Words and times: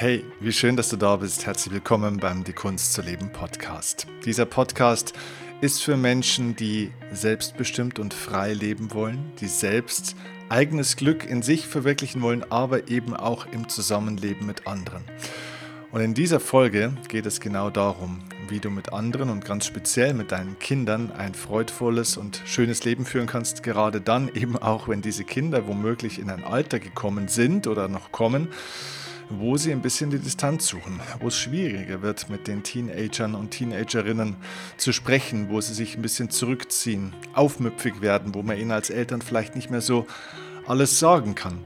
Hey, 0.00 0.24
wie 0.38 0.52
schön, 0.52 0.76
dass 0.76 0.90
du 0.90 0.96
da 0.96 1.16
bist. 1.16 1.44
Herzlich 1.44 1.74
willkommen 1.74 2.18
beim 2.18 2.44
Die 2.44 2.52
Kunst 2.52 2.92
zu 2.92 3.02
leben 3.02 3.32
Podcast. 3.32 4.06
Dieser 4.24 4.46
Podcast 4.46 5.12
ist 5.60 5.82
für 5.82 5.96
Menschen, 5.96 6.54
die 6.54 6.92
selbstbestimmt 7.10 7.98
und 7.98 8.14
frei 8.14 8.52
leben 8.52 8.94
wollen, 8.94 9.32
die 9.40 9.48
selbst 9.48 10.14
eigenes 10.48 10.94
Glück 10.94 11.28
in 11.28 11.42
sich 11.42 11.66
verwirklichen 11.66 12.22
wollen, 12.22 12.44
aber 12.48 12.88
eben 12.88 13.16
auch 13.16 13.46
im 13.46 13.68
Zusammenleben 13.68 14.46
mit 14.46 14.68
anderen. 14.68 15.02
Und 15.90 16.00
in 16.00 16.14
dieser 16.14 16.38
Folge 16.38 16.92
geht 17.08 17.26
es 17.26 17.40
genau 17.40 17.68
darum, 17.68 18.20
wie 18.48 18.60
du 18.60 18.70
mit 18.70 18.92
anderen 18.92 19.30
und 19.30 19.44
ganz 19.44 19.66
speziell 19.66 20.14
mit 20.14 20.30
deinen 20.30 20.60
Kindern 20.60 21.10
ein 21.10 21.34
freudvolles 21.34 22.16
und 22.16 22.40
schönes 22.44 22.84
Leben 22.84 23.04
führen 23.04 23.26
kannst, 23.26 23.64
gerade 23.64 24.00
dann 24.00 24.32
eben 24.32 24.56
auch, 24.56 24.86
wenn 24.86 25.02
diese 25.02 25.24
Kinder 25.24 25.66
womöglich 25.66 26.20
in 26.20 26.30
ein 26.30 26.44
Alter 26.44 26.78
gekommen 26.78 27.26
sind 27.26 27.66
oder 27.66 27.88
noch 27.88 28.12
kommen, 28.12 28.46
wo 29.30 29.56
sie 29.56 29.72
ein 29.72 29.82
bisschen 29.82 30.10
die 30.10 30.18
Distanz 30.18 30.66
suchen, 30.66 31.00
wo 31.20 31.28
es 31.28 31.38
schwieriger 31.38 32.02
wird, 32.02 32.30
mit 32.30 32.46
den 32.46 32.62
Teenagern 32.62 33.34
und 33.34 33.50
Teenagerinnen 33.50 34.36
zu 34.76 34.92
sprechen, 34.92 35.50
wo 35.50 35.60
sie 35.60 35.74
sich 35.74 35.96
ein 35.96 36.02
bisschen 36.02 36.30
zurückziehen, 36.30 37.14
aufmüpfig 37.34 38.00
werden, 38.00 38.34
wo 38.34 38.42
man 38.42 38.58
ihnen 38.58 38.72
als 38.72 38.90
Eltern 38.90 39.22
vielleicht 39.22 39.56
nicht 39.56 39.70
mehr 39.70 39.80
so 39.80 40.06
alles 40.66 40.98
sagen 40.98 41.34
kann. 41.34 41.58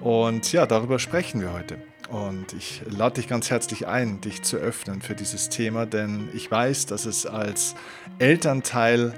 Und 0.00 0.52
ja, 0.52 0.66
darüber 0.66 0.98
sprechen 0.98 1.40
wir 1.40 1.52
heute. 1.52 1.78
Und 2.10 2.52
ich 2.52 2.82
lade 2.86 3.14
dich 3.14 3.28
ganz 3.28 3.50
herzlich 3.50 3.86
ein, 3.86 4.20
dich 4.20 4.42
zu 4.42 4.56
öffnen 4.56 5.00
für 5.00 5.14
dieses 5.14 5.48
Thema, 5.48 5.86
denn 5.86 6.28
ich 6.34 6.50
weiß, 6.50 6.86
dass 6.86 7.06
es 7.06 7.24
als 7.26 7.74
Elternteil 8.18 9.14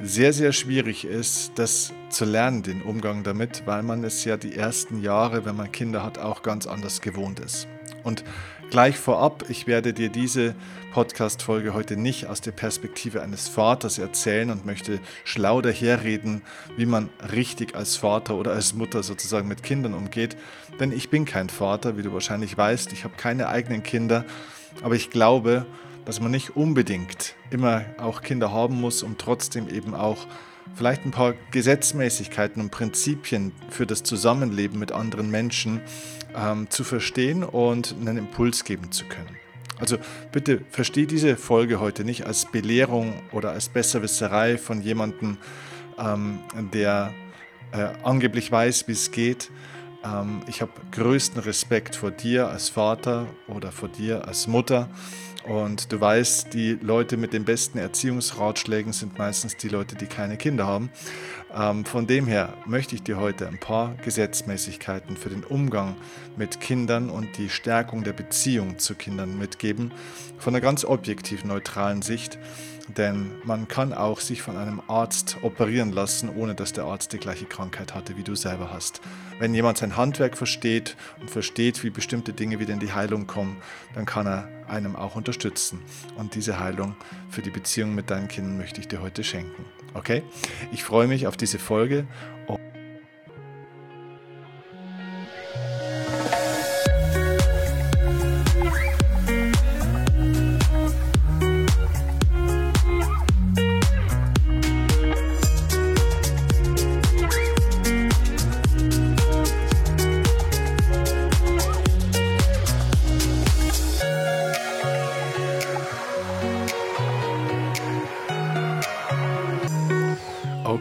sehr, 0.00 0.32
sehr 0.32 0.52
schwierig 0.52 1.04
ist, 1.04 1.52
das 1.56 1.92
zu 2.10 2.24
lernen, 2.24 2.62
den 2.62 2.82
Umgang 2.82 3.24
damit, 3.24 3.66
weil 3.66 3.82
man 3.82 4.04
es 4.04 4.24
ja 4.24 4.36
die 4.36 4.54
ersten 4.54 5.02
Jahre, 5.02 5.44
wenn 5.44 5.56
man 5.56 5.72
Kinder 5.72 6.04
hat, 6.04 6.18
auch 6.18 6.42
ganz 6.42 6.66
anders 6.66 7.00
gewohnt 7.00 7.40
ist. 7.40 7.66
Und 8.04 8.24
gleich 8.70 8.96
vorab, 8.96 9.44
ich 9.48 9.66
werde 9.66 9.92
dir 9.92 10.08
diese 10.08 10.54
Podcast-Folge 10.92 11.74
heute 11.74 11.96
nicht 11.96 12.26
aus 12.26 12.40
der 12.40 12.52
Perspektive 12.52 13.22
eines 13.22 13.48
Vaters 13.48 13.98
erzählen 13.98 14.50
und 14.50 14.64
möchte 14.64 15.00
schlau 15.24 15.60
daherreden, 15.60 16.42
wie 16.76 16.86
man 16.86 17.10
richtig 17.32 17.74
als 17.74 17.96
Vater 17.96 18.36
oder 18.36 18.52
als 18.52 18.74
Mutter 18.74 19.02
sozusagen 19.02 19.48
mit 19.48 19.62
Kindern 19.62 19.94
umgeht. 19.94 20.36
Denn 20.80 20.92
ich 20.92 21.10
bin 21.10 21.24
kein 21.24 21.48
Vater, 21.48 21.96
wie 21.96 22.02
du 22.02 22.12
wahrscheinlich 22.12 22.56
weißt. 22.56 22.92
Ich 22.92 23.04
habe 23.04 23.14
keine 23.16 23.48
eigenen 23.48 23.82
Kinder. 23.82 24.24
Aber 24.82 24.94
ich 24.94 25.10
glaube, 25.10 25.66
dass 26.08 26.20
man 26.20 26.30
nicht 26.30 26.56
unbedingt 26.56 27.34
immer 27.50 27.84
auch 27.98 28.22
Kinder 28.22 28.50
haben 28.50 28.80
muss, 28.80 29.02
um 29.02 29.18
trotzdem 29.18 29.68
eben 29.68 29.94
auch 29.94 30.26
vielleicht 30.74 31.04
ein 31.04 31.10
paar 31.10 31.34
Gesetzmäßigkeiten 31.50 32.62
und 32.62 32.70
Prinzipien 32.70 33.52
für 33.68 33.84
das 33.84 34.04
Zusammenleben 34.04 34.78
mit 34.78 34.90
anderen 34.90 35.30
Menschen 35.30 35.82
ähm, 36.34 36.70
zu 36.70 36.82
verstehen 36.82 37.44
und 37.44 37.94
einen 38.00 38.16
Impuls 38.16 38.64
geben 38.64 38.90
zu 38.90 39.04
können. 39.04 39.36
Also 39.78 39.98
bitte 40.32 40.62
verstehe 40.70 41.06
diese 41.06 41.36
Folge 41.36 41.78
heute 41.78 42.06
nicht 42.06 42.24
als 42.24 42.46
Belehrung 42.46 43.12
oder 43.30 43.50
als 43.50 43.68
Besserwisserei 43.68 44.56
von 44.56 44.80
jemandem, 44.80 45.36
ähm, 45.98 46.38
der 46.72 47.12
äh, 47.72 47.86
angeblich 48.02 48.50
weiß, 48.50 48.88
wie 48.88 48.92
es 48.92 49.10
geht. 49.10 49.50
Ähm, 50.08 50.40
ich 50.46 50.60
habe 50.62 50.72
größten 50.92 51.40
Respekt 51.42 51.96
vor 51.96 52.10
dir 52.10 52.48
als 52.48 52.68
Vater 52.68 53.26
oder 53.46 53.72
vor 53.72 53.88
dir 53.88 54.26
als 54.26 54.46
Mutter 54.46 54.88
und 55.48 55.92
du 55.92 56.00
weißt, 56.00 56.52
die 56.52 56.74
Leute 56.74 57.16
mit 57.16 57.32
den 57.32 57.44
besten 57.44 57.78
Erziehungsratschlägen 57.78 58.92
sind 58.92 59.18
meistens 59.18 59.56
die 59.56 59.68
Leute, 59.68 59.96
die 59.96 60.04
keine 60.06 60.36
Kinder 60.36 60.66
haben. 60.66 60.90
Ähm, 61.56 61.86
von 61.86 62.06
dem 62.06 62.26
her 62.26 62.52
möchte 62.66 62.94
ich 62.94 63.02
dir 63.02 63.18
heute 63.18 63.48
ein 63.48 63.58
paar 63.58 63.94
Gesetzmäßigkeiten 64.04 65.16
für 65.16 65.30
den 65.30 65.44
Umgang 65.44 65.96
mit 66.36 66.60
Kindern 66.60 67.08
und 67.08 67.38
die 67.38 67.48
Stärkung 67.48 68.04
der 68.04 68.12
Beziehung 68.12 68.78
zu 68.78 68.94
Kindern 68.94 69.38
mitgeben, 69.38 69.92
von 70.38 70.54
einer 70.54 70.60
ganz 70.60 70.84
objektiv 70.84 71.44
neutralen 71.44 72.02
Sicht. 72.02 72.38
Denn 72.96 73.30
man 73.44 73.68
kann 73.68 73.94
auch 73.94 74.20
sich 74.20 74.42
von 74.42 74.56
einem 74.56 74.82
Arzt 74.86 75.38
operieren 75.42 75.92
lassen, 75.92 76.30
ohne 76.34 76.54
dass 76.54 76.72
der 76.72 76.84
Arzt 76.84 77.12
die 77.12 77.18
gleiche 77.18 77.44
Krankheit 77.46 77.94
hatte, 77.94 78.16
wie 78.16 78.22
du 78.22 78.34
selber 78.34 78.70
hast. 78.72 79.00
Wenn 79.38 79.54
jemand 79.54 79.78
sein 79.78 79.96
Handwerk 79.96 80.36
versteht 80.36 80.96
und 81.20 81.30
versteht, 81.30 81.84
wie 81.84 81.90
bestimmte 81.90 82.32
Dinge 82.32 82.58
wieder 82.58 82.72
in 82.72 82.80
die 82.80 82.92
Heilung 82.92 83.28
kommen, 83.28 83.58
dann 83.94 84.04
kann 84.04 84.26
er 84.26 84.48
einem 84.66 84.96
auch 84.96 85.14
unterstützen. 85.14 85.80
Und 86.16 86.34
diese 86.34 86.58
Heilung 86.58 86.96
für 87.30 87.40
die 87.40 87.50
Beziehung 87.50 87.94
mit 87.94 88.10
deinen 88.10 88.26
Kindern 88.26 88.58
möchte 88.58 88.80
ich 88.80 88.88
dir 88.88 89.00
heute 89.00 89.22
schenken. 89.22 89.64
Okay? 89.94 90.22
Ich 90.72 90.82
freue 90.82 91.06
mich 91.06 91.26
auf 91.28 91.36
diese 91.36 91.58
Folge 91.58 92.06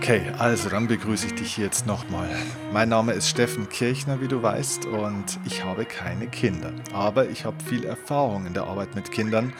Okay, 0.07 0.31
also 0.37 0.69
dann 0.69 0.87
begrüße 0.87 1.25
ich 1.25 1.35
dich 1.35 1.57
jetzt 1.57 1.85
nochmal. 1.85 2.29
Mein 2.71 2.87
Name 2.87 3.11
ist 3.11 3.27
Steffen 3.27 3.67
Kirchner, 3.67 4.21
wie 4.21 4.29
du 4.29 4.41
weißt, 4.41 4.85
und 4.85 5.37
ich 5.45 5.65
habe 5.65 5.83
keine 5.83 6.27
Kinder. 6.27 6.71
Aber 6.93 7.27
ich 7.27 7.43
habe 7.43 7.61
viel 7.61 7.83
Erfahrung 7.83 8.45
in 8.45 8.53
der 8.53 8.63
Arbeit 8.63 8.95
mit 8.95 9.11
Kindern. 9.11 9.51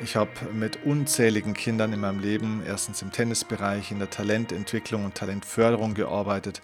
Ich 0.00 0.16
habe 0.16 0.32
mit 0.52 0.84
unzähligen 0.84 1.54
Kindern 1.54 1.92
in 1.92 2.00
meinem 2.00 2.18
Leben, 2.18 2.64
erstens 2.66 3.02
im 3.02 3.12
Tennisbereich, 3.12 3.92
in 3.92 4.00
der 4.00 4.10
Talententwicklung 4.10 5.04
und 5.04 5.14
Talentförderung 5.14 5.94
gearbeitet 5.94 6.60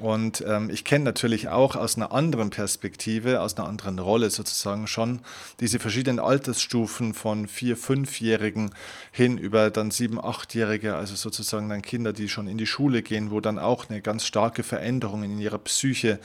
und 0.00 0.42
ähm, 0.46 0.70
ich 0.70 0.84
kenne 0.84 1.04
natürlich 1.04 1.48
auch 1.48 1.76
aus 1.76 1.96
einer 1.96 2.12
anderen 2.12 2.48
Perspektive, 2.48 3.42
aus 3.42 3.56
einer 3.56 3.68
anderen 3.68 3.98
Rolle 3.98 4.30
sozusagen 4.30 4.86
schon 4.86 5.20
diese 5.60 5.78
verschiedenen 5.78 6.18
Altersstufen 6.18 7.12
von 7.12 7.46
vier, 7.46 7.76
fünfjährigen 7.76 8.74
hin 9.10 9.36
über 9.36 9.70
dann 9.70 9.90
sieben, 9.90 10.18
achtjährige, 10.18 10.94
also 10.94 11.14
sozusagen 11.14 11.68
dann 11.68 11.82
Kinder, 11.82 12.14
die 12.14 12.30
schon 12.30 12.48
in 12.48 12.56
die 12.56 12.66
Schule 12.66 13.02
gehen, 13.02 13.30
wo 13.30 13.40
dann 13.40 13.58
auch 13.58 13.90
eine 13.90 14.00
ganz 14.00 14.24
starke 14.24 14.62
Veränderung 14.62 15.24
in 15.24 15.38
ihrer 15.38 15.58
Psyche, 15.58 16.18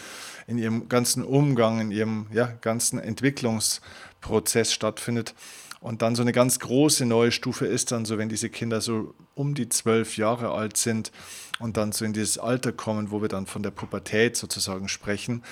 in 0.48 0.58
ihrem 0.58 0.88
ganzen 0.88 1.24
Umgang, 1.26 1.82
in 1.82 1.92
ihrem 1.92 2.28
ja, 2.32 2.46
ganzen 2.62 3.00
Entwicklungsprozess 3.00 4.72
stattfindet. 4.72 5.36
Und 5.80 6.02
dann 6.02 6.16
so 6.16 6.24
eine 6.24 6.32
ganz 6.32 6.60
große 6.60 7.06
neue 7.06 7.32
Stufe 7.32 7.66
ist 7.66 7.92
dann 7.92 8.06
so, 8.06 8.18
wenn 8.18 8.30
diese 8.30 8.50
Kinder 8.50 8.82
so 8.82 9.14
um 9.36 9.54
die 9.54 9.70
zwölf 9.70 10.18
Jahre 10.18 10.52
alt 10.52 10.78
sind 10.78 11.12
und 11.60 11.78
dann 11.78 11.92
so 11.92 12.04
in 12.04 12.14
dieses 12.14 12.38
Alter 12.38 12.72
kommen, 12.72 13.12
wo 13.12 13.22
wir 13.22 13.30
dann 13.30 13.46
von 13.46 13.64
der 13.64 13.72
Pubertät 13.72 14.36
sozusagen 14.36 14.88
sprechen. 14.88 15.44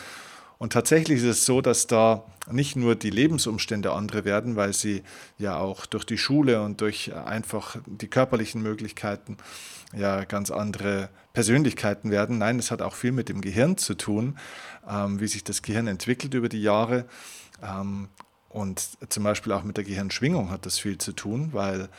Und 0.57 0.73
tatsächlich 0.73 1.19
ist 1.19 1.25
es 1.25 1.45
so, 1.45 1.61
dass 1.61 1.85
da 1.87 2.23
nicht 2.49 2.75
nur 2.75 2.95
die 2.95 3.09
Lebensumstände 3.09 3.91
andere 3.91 4.23
werden, 4.23 4.55
weil 4.55 4.73
sie 4.73 5.03
ja 5.37 5.57
auch 5.57 5.85
durch 5.85 6.05
die 6.05 6.17
Schule 6.17 6.61
und 6.61 6.81
durch 6.81 7.13
einfach 7.13 7.77
die 7.85 8.07
körperlichen 8.07 8.61
Möglichkeiten 8.61 9.37
ja 9.95 10.23
ganz 10.23 10.51
andere 10.51 11.09
Persönlichkeiten 11.33 12.09
werden. 12.11 12.37
Nein, 12.37 12.59
es 12.59 12.71
hat 12.71 12.81
auch 12.81 12.95
viel 12.95 13.11
mit 13.11 13.29
dem 13.29 13.41
Gehirn 13.41 13.77
zu 13.77 13.95
tun, 13.95 14.37
ähm, 14.89 15.19
wie 15.19 15.27
sich 15.27 15.43
das 15.43 15.61
Gehirn 15.61 15.87
entwickelt 15.87 16.33
über 16.33 16.49
die 16.49 16.61
Jahre. 16.61 17.05
Ähm, 17.61 18.07
und 18.55 18.87
zum 19.09 19.23
Beispiel 19.23 19.51
auch 19.51 19.63
mit 19.63 19.75
der 19.75 19.83
Gehirnschwingung 19.83 20.49
hat 20.49 20.65
das 20.65 20.79
viel 20.79 20.97
zu 20.97 21.11
tun, 21.11 21.49
weil 21.51 21.89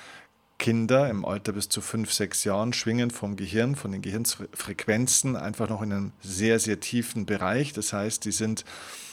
Kinder 0.58 1.10
im 1.10 1.26
Alter 1.26 1.52
bis 1.52 1.68
zu 1.68 1.82
fünf, 1.82 2.10
sechs 2.10 2.44
Jahren 2.44 2.72
schwingen 2.72 3.10
vom 3.10 3.36
Gehirn, 3.36 3.76
von 3.76 3.92
den 3.92 4.00
Gehirnfrequenzen 4.00 5.36
einfach 5.36 5.68
noch 5.68 5.82
in 5.82 5.92
einem 5.92 6.12
sehr, 6.22 6.58
sehr 6.58 6.80
tiefen 6.80 7.26
Bereich. 7.26 7.74
Das 7.74 7.92
heißt, 7.92 8.24
die 8.24 8.32
sind 8.32 8.64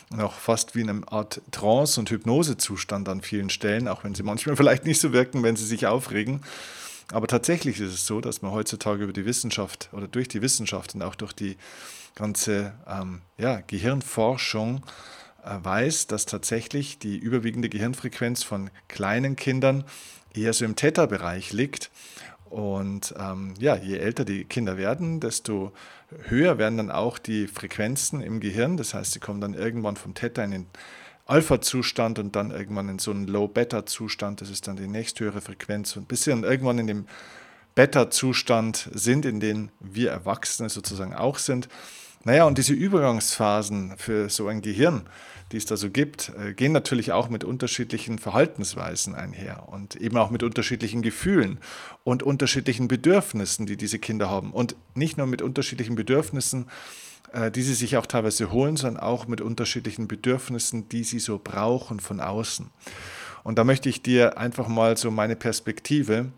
noch 0.09 0.39
fast 0.39 0.73
wie 0.73 0.81
in 0.81 0.89
einer 0.89 1.11
Art 1.11 1.41
Trance- 1.51 1.99
und 1.99 2.09
Hypnosezustand 2.09 3.09
an 3.09 3.21
vielen 3.21 3.49
Stellen, 3.49 3.89
auch 3.89 4.05
wenn 4.05 4.15
sie 4.15 4.23
manchmal 4.23 4.55
vielleicht 4.55 4.85
nicht 4.85 5.01
so 5.01 5.11
wirken, 5.11 5.43
wenn 5.43 5.57
sie 5.57 5.65
sich 5.65 5.85
aufregen. 5.85 6.43
Aber 7.11 7.27
tatsächlich 7.27 7.81
ist 7.81 7.93
es 7.93 8.05
so, 8.05 8.21
dass 8.21 8.41
man 8.41 8.53
heutzutage 8.53 9.03
über 9.03 9.11
die 9.11 9.25
Wissenschaft 9.25 9.89
oder 9.91 10.07
durch 10.07 10.29
die 10.29 10.41
Wissenschaft 10.41 10.95
und 10.95 11.01
auch 11.01 11.15
durch 11.15 11.33
die 11.33 11.57
ganze 12.15 12.73
ähm, 12.87 13.19
ja, 13.37 13.59
Gehirnforschung 13.67 14.81
weiß, 15.45 16.07
dass 16.07 16.25
tatsächlich 16.25 16.99
die 16.99 17.17
überwiegende 17.17 17.69
Gehirnfrequenz 17.69 18.43
von 18.43 18.69
kleinen 18.87 19.35
Kindern 19.35 19.83
eher 20.33 20.53
so 20.53 20.65
im 20.65 20.75
Theta-Bereich 20.75 21.53
liegt. 21.53 21.91
Und 22.49 23.15
ähm, 23.17 23.55
ja, 23.59 23.75
je 23.75 23.97
älter 23.97 24.25
die 24.25 24.45
Kinder 24.45 24.77
werden, 24.77 25.19
desto 25.19 25.71
höher 26.27 26.57
werden 26.59 26.77
dann 26.77 26.91
auch 26.91 27.17
die 27.17 27.47
Frequenzen 27.47 28.21
im 28.21 28.39
Gehirn. 28.39 28.77
Das 28.77 28.93
heißt, 28.93 29.13
sie 29.13 29.19
kommen 29.19 29.41
dann 29.41 29.55
irgendwann 29.55 29.95
vom 29.95 30.13
Theta 30.13 30.43
in 30.43 30.51
den 30.51 30.65
Alpha-Zustand 31.25 32.19
und 32.19 32.35
dann 32.35 32.51
irgendwann 32.51 32.89
in 32.89 32.99
so 32.99 33.11
einen 33.11 33.27
Low-Beta-Zustand. 33.27 34.41
Das 34.41 34.49
ist 34.49 34.67
dann 34.67 34.75
die 34.75 34.87
nächsthöhere 34.87 35.41
Frequenz. 35.41 35.95
Und 35.95 36.07
bis 36.07 36.23
sie 36.23 36.29
dann 36.29 36.43
irgendwann 36.43 36.79
in 36.79 36.87
dem 36.87 37.07
Beta-Zustand 37.75 38.89
sind, 38.93 39.25
in 39.25 39.39
dem 39.39 39.69
wir 39.79 40.11
Erwachsene 40.11 40.69
sozusagen 40.69 41.13
auch 41.15 41.39
sind, 41.39 41.69
Naja, 42.25 42.45
und 42.45 42.57
diese 42.57 42.73
Übergangsphasen 42.73 43.95
für 43.97 44.29
so 44.29 44.47
ein 44.47 44.61
Gehirn, 44.61 45.01
die 45.51 45.57
es 45.57 45.65
da 45.65 45.75
so 45.75 45.89
gibt, 45.89 46.31
äh, 46.39 46.53
gehen 46.53 46.71
natürlich 46.71 47.11
auch 47.11 47.27
mit 47.29 47.43
unterschiedlichen 47.43 48.17
Verhaltensweisen 48.17 49.13
einher 49.13 49.67
und 49.67 49.97
eben 49.97 50.15
auch 50.15 50.29
mit 50.29 50.41
unterschiedlichen 50.41 51.01
Gefühlen 51.01 51.59
und 52.05 52.23
unterschiedlichen 52.23 52.87
Bedürfnissen, 52.87 53.65
die 53.65 53.75
diese 53.75 53.99
Kinder 53.99 54.29
haben. 54.29 54.51
Und 54.51 54.75
nicht 54.95 55.17
nur 55.17 55.27
mit 55.27 55.41
unterschiedlichen 55.41 55.95
Bedürfnissen, 55.95 56.67
äh, 57.33 57.51
die 57.51 57.61
sie 57.61 57.73
sich 57.73 57.97
auch 57.97 58.05
teilweise 58.05 58.51
holen, 58.51 58.77
sondern 58.77 59.03
auch 59.03 59.27
mit 59.27 59.41
unterschiedlichen 59.41 60.07
Bedürfnissen, 60.07 60.87
die 60.87 61.03
sie 61.03 61.19
so 61.19 61.41
brauchen 61.43 61.99
von 61.99 62.21
außen. 62.21 62.69
Und 63.43 63.57
da 63.57 63.65
möchte 63.65 63.89
ich 63.89 64.01
dir 64.01 64.37
einfach 64.37 64.69
mal 64.69 64.95
so 64.95 65.11
meine 65.11 65.35
Perspektive 65.35 66.31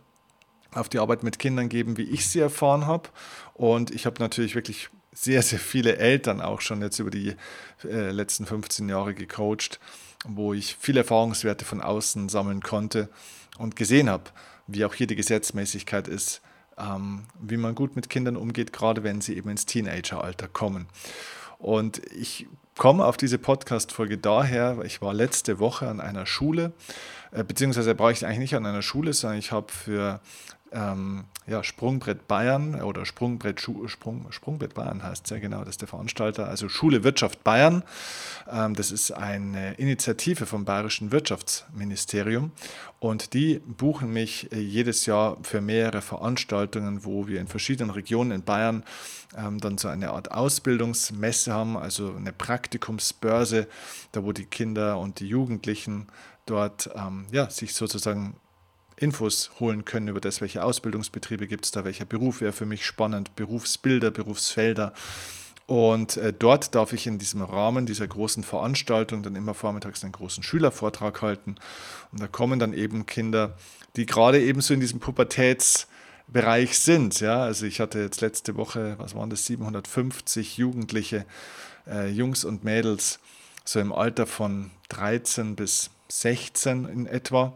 auf 0.74 0.90
die 0.90 0.98
Arbeit 1.00 1.22
mit 1.22 1.38
Kindern 1.38 1.70
geben, 1.70 1.98
wie 1.98 2.04
ich 2.04 2.28
sie 2.28 2.40
erfahren 2.40 2.88
habe. 2.88 3.10
Und 3.54 3.92
ich 3.92 4.08
habe 4.08 4.20
natürlich 4.20 4.56
wirklich 4.56 4.90
sehr, 5.16 5.42
sehr 5.42 5.60
viele 5.60 5.98
Eltern 5.98 6.42
auch 6.42 6.62
schon 6.62 6.82
jetzt 6.82 7.00
über 7.00 7.10
die 7.10 7.36
äh, 7.84 8.12
letzten 8.12 8.46
15 8.46 8.88
Jahre 8.90 9.16
gecoacht, 9.16 9.80
wo 10.28 10.54
ich 10.54 10.76
viele 10.80 11.00
Erfahrungswerte 11.00 11.66
von 11.66 11.82
außen 11.82 12.30
sammeln 12.30 12.62
konnte 12.62 13.10
und 13.58 13.76
gesehen 13.76 14.10
habe, 14.10 14.26
wie 14.68 14.86
auch 14.86 14.94
hier 14.94 15.08
die 15.08 15.16
Gesetzmäßigkeit 15.16 16.08
ist, 16.08 16.42
ähm, 16.78 17.24
wie 17.40 17.58
man 17.58 17.76
gut 17.76 17.96
mit 17.96 18.10
Kindern 18.10 18.36
umgeht, 18.36 18.74
gerade 18.74 19.04
wenn 19.04 19.22
sie 19.22 19.38
eben 19.38 19.50
ins 19.50 19.66
Teenageralter 19.66 20.50
kommen. 20.50 20.88
Und 21.58 22.02
ich 22.14 22.48
komme 22.78 23.06
auf 23.06 23.18
diese 23.18 23.38
Podcast-Folge 23.38 24.18
daher, 24.18 24.80
ich 24.84 25.02
war 25.02 25.14
letzte 25.14 25.60
Woche 25.60 25.88
an 25.88 26.02
einer 26.02 26.26
Schule, 26.26 26.74
äh, 27.32 27.44
beziehungsweise 27.44 27.96
brauche 27.96 28.12
ich 28.12 28.26
eigentlich 28.26 28.40
nicht 28.40 28.56
an 28.56 28.66
einer 28.66 28.82
Schule, 28.82 29.14
sondern 29.14 29.40
ich 29.40 29.52
habe 29.52 29.72
für 29.72 30.20
ähm, 30.72 31.26
ja, 31.48 31.64
Sprungbrett 31.64 32.28
Bayern 32.28 32.82
oder 32.82 33.06
Sprungbrett, 33.06 33.62
Schu 33.62 33.88
Sprung, 33.88 34.28
Sprungbrett 34.32 34.74
Bayern 34.74 35.04
heißt 35.04 35.26
es 35.26 35.30
ja 35.30 35.40
genau, 35.40 35.60
das 35.60 35.70
ist 35.70 35.82
der 35.82 35.88
Veranstalter, 35.88 36.48
also 36.48 36.70
Schule 36.70 37.04
Wirtschaft 37.04 37.44
Bayern. 37.44 37.84
Ähm, 38.52 38.74
das 38.74 38.92
ist 38.92 39.12
eine 39.12 39.76
Initiative 39.76 40.46
vom 40.46 40.66
Bayerischen 40.66 41.12
Wirtschaftsministerium 41.12 42.52
und 43.00 43.34
die 43.34 43.60
buchen 43.60 44.12
mich 44.12 44.52
äh, 44.52 44.60
jedes 44.60 45.06
Jahr 45.06 45.38
für 45.44 45.62
mehrere 45.62 46.02
Veranstaltungen, 46.02 47.06
wo 47.06 47.28
wir 47.28 47.40
in 47.40 47.48
verschiedenen 47.48 47.92
Regionen 47.92 48.32
in 48.32 48.44
Bayern 48.44 48.84
ähm, 49.38 49.60
dann 49.60 49.78
so 49.78 49.88
eine 49.88 50.12
Art 50.12 50.32
Ausbildungsmesse 50.32 51.54
haben, 51.54 51.78
also 51.78 52.14
eine 52.16 52.34
Praktikumsbörse, 52.66 53.68
da 54.12 54.24
wo 54.24 54.32
die 54.32 54.46
Kinder 54.46 54.98
und 54.98 55.20
die 55.20 55.28
Jugendlichen 55.28 56.08
dort 56.48 56.90
ähm, 56.96 57.28
ja, 57.32 57.48
sich 57.48 57.76
sozusagen 57.76 58.38
Infos 58.98 59.52
holen 59.60 59.86
können 59.86 60.08
über 60.08 60.20
das, 60.20 60.42
welche 60.42 60.64
Ausbildungsbetriebe 60.64 61.48
gibt 61.48 61.66
es 61.66 61.72
da, 61.72 61.86
welcher 61.86 62.06
Beruf 62.06 62.42
wäre 62.42 62.54
für 62.54 62.66
mich 62.66 62.84
spannend, 62.84 63.36
Berufsbilder, 63.36 64.10
Berufsfelder. 64.10 64.94
Und 65.68 66.18
äh, 66.18 66.34
dort 66.34 66.74
darf 66.74 66.92
ich 66.94 67.06
in 67.06 67.20
diesem 67.20 67.44
Rahmen 67.44 67.86
dieser 67.86 68.08
großen 68.08 68.44
Veranstaltung 68.44 69.22
dann 69.22 69.36
immer 69.36 69.54
vormittags 69.54 70.04
einen 70.04 70.14
großen 70.14 70.42
Schülervortrag 70.42 71.22
halten. 71.22 71.56
Und 72.12 72.22
da 72.22 72.28
kommen 72.28 72.58
dann 72.58 72.74
eben 72.74 73.06
Kinder, 73.06 73.58
die 73.96 74.08
gerade 74.08 74.42
eben 74.42 74.62
so 74.62 74.74
in 74.74 74.80
diesem 74.80 75.00
Pubertätsbereich 76.36 76.78
sind. 76.80 77.20
Ja, 77.20 77.44
also 77.44 77.66
ich 77.66 77.80
hatte 77.80 78.00
jetzt 78.00 78.22
letzte 78.22 78.56
Woche, 78.56 78.96
was 78.98 79.16
waren 79.16 79.30
das, 79.30 79.46
750 79.46 80.58
Jugendliche, 80.58 81.26
äh, 81.88 82.10
Jungs 82.10 82.44
und 82.44 82.64
Mädels, 82.64 83.20
so 83.64 83.80
im 83.80 83.92
Alter 83.94 84.28
von 84.28 84.72
13 84.90 85.56
bis 85.56 85.90
16 86.10 86.86
in 86.86 87.08
etwa 87.08 87.54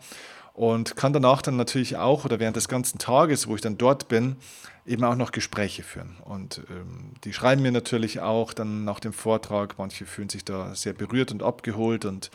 und 0.54 0.95
kann 0.95 1.13
danach 1.13 1.42
dann 1.42 1.56
natürlich 1.56 1.98
auch 1.98 2.25
oder 2.25 2.39
während 2.39 2.56
des 2.56 2.68
ganzen 2.68 2.98
Tages, 2.98 3.48
wo 3.48 3.56
ich 3.56 3.62
dann 3.62 3.77
dort 3.77 4.07
bin, 4.07 4.38
eben 4.86 5.04
auch 5.04 5.16
noch 5.16 5.31
Gespräche 5.31 5.83
führen. 5.83 6.18
Und 6.25 6.62
ähm, 6.69 7.12
die 7.24 7.33
schreiben 7.33 7.62
mir 7.62 7.71
natürlich 7.71 8.21
auch 8.21 8.54
dann 8.54 8.86
nach 8.86 9.00
dem 9.00 9.13
Vortrag, 9.13 9.75
manche 9.77 10.06
fühlen 10.06 10.30
sich 10.30 10.44
da 10.44 10.74
sehr 10.74 10.94
berührt 10.94 11.31
und 11.31 11.44
abgeholt 11.44 12.06
und 12.06 12.31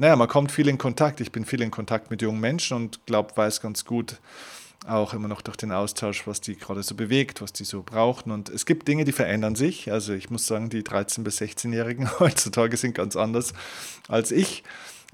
naja, 0.00 0.14
man 0.14 0.28
kommt 0.28 0.52
viel 0.52 0.68
in 0.68 0.78
Kontakt. 0.78 1.20
Ich 1.20 1.32
bin 1.32 1.44
viel 1.44 1.60
in 1.60 1.72
Kontakt 1.72 2.12
mit 2.12 2.22
jungen 2.22 2.38
Menschen 2.38 2.76
und 2.76 3.04
glaube, 3.06 3.36
weiß 3.36 3.60
ganz 3.60 3.84
gut, 3.84 4.18
auch 4.86 5.12
immer 5.12 5.28
noch 5.28 5.42
durch 5.42 5.56
den 5.56 5.72
Austausch, 5.72 6.26
was 6.26 6.40
die 6.40 6.56
gerade 6.56 6.82
so 6.82 6.94
bewegt, 6.94 7.42
was 7.42 7.52
die 7.52 7.64
so 7.64 7.82
brauchen. 7.82 8.30
Und 8.30 8.48
es 8.48 8.64
gibt 8.64 8.88
Dinge, 8.88 9.04
die 9.04 9.12
verändern 9.12 9.54
sich. 9.54 9.90
Also 9.90 10.12
ich 10.12 10.30
muss 10.30 10.46
sagen, 10.46 10.70
die 10.70 10.82
13- 10.82 11.22
bis 11.22 11.40
16-Jährigen 11.40 12.08
heutzutage 12.20 12.76
sind 12.76 12.94
ganz 12.94 13.16
anders 13.16 13.52
als 14.08 14.30
ich 14.30 14.64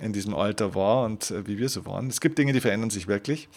in 0.01 0.13
diesem 0.13 0.35
Alter 0.35 0.75
war 0.75 1.05
und 1.05 1.31
äh, 1.31 1.47
wie 1.47 1.59
wir 1.59 1.69
so 1.69 1.87
waren. 1.87 2.09
Es 2.09 2.21
gibt 2.21 2.39
Dinge, 2.39 2.53
die 2.53 2.61
verändern 2.61 2.91
sich 2.91 3.07
wirklich, 3.07 3.49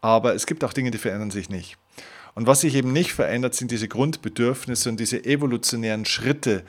aber 0.00 0.34
es 0.34 0.46
gibt 0.46 0.64
auch 0.64 0.72
Dinge, 0.72 0.90
die 0.90 0.98
verändern 0.98 1.30
sich 1.30 1.48
nicht. 1.48 1.76
Und 2.34 2.48
was 2.48 2.62
sich 2.62 2.74
eben 2.74 2.92
nicht 2.92 3.12
verändert, 3.12 3.54
sind 3.54 3.70
diese 3.70 3.86
Grundbedürfnisse 3.86 4.88
und 4.88 4.98
diese 4.98 5.24
evolutionären 5.24 6.04
Schritte, 6.04 6.64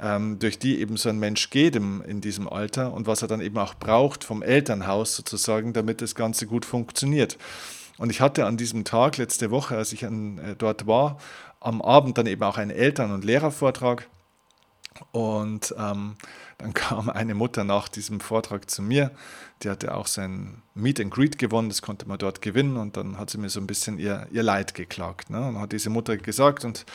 ähm, 0.00 0.38
durch 0.38 0.58
die 0.58 0.80
eben 0.80 0.96
so 0.96 1.10
ein 1.10 1.18
Mensch 1.18 1.50
geht 1.50 1.76
in 1.76 2.20
diesem 2.22 2.48
Alter 2.48 2.92
und 2.94 3.06
was 3.06 3.20
er 3.20 3.28
dann 3.28 3.42
eben 3.42 3.58
auch 3.58 3.74
braucht 3.74 4.24
vom 4.24 4.42
Elternhaus 4.42 5.16
sozusagen, 5.16 5.74
damit 5.74 6.00
das 6.00 6.14
Ganze 6.14 6.46
gut 6.46 6.64
funktioniert. 6.64 7.36
Und 8.00 8.08
ich 8.08 8.22
hatte 8.22 8.46
an 8.46 8.56
diesem 8.56 8.84
Tag 8.84 9.18
letzte 9.18 9.50
Woche, 9.50 9.76
als 9.76 9.92
ich 9.92 10.06
an, 10.06 10.38
äh, 10.38 10.56
dort 10.56 10.86
war, 10.86 11.18
am 11.60 11.82
Abend 11.82 12.16
dann 12.16 12.26
eben 12.26 12.42
auch 12.42 12.56
einen 12.56 12.70
Eltern- 12.70 13.12
und 13.12 13.26
Lehrervortrag. 13.26 14.08
Und 15.12 15.74
ähm, 15.78 16.16
dann 16.60 16.74
kam 16.74 17.08
eine 17.08 17.34
Mutter 17.34 17.64
nach 17.64 17.88
diesem 17.88 18.20
Vortrag 18.20 18.70
zu 18.70 18.82
mir, 18.82 19.10
die 19.62 19.70
hatte 19.70 19.94
auch 19.94 20.06
sein 20.06 20.62
Meet 20.74 21.00
and 21.00 21.10
Greet 21.10 21.38
gewonnen, 21.38 21.68
das 21.68 21.82
konnte 21.82 22.06
man 22.06 22.18
dort 22.18 22.40
gewinnen 22.42 22.76
und 22.76 22.96
dann 22.96 23.18
hat 23.18 23.30
sie 23.30 23.38
mir 23.38 23.50
so 23.50 23.60
ein 23.60 23.66
bisschen 23.66 23.98
ihr, 23.98 24.26
ihr 24.30 24.42
Leid 24.42 24.74
geklagt. 24.74 25.30
Ne? 25.30 25.48
Und 25.48 25.58
hat 25.58 25.72
diese 25.72 25.90
Mutter 25.90 26.16
gesagt 26.16 26.64
und 26.64 26.86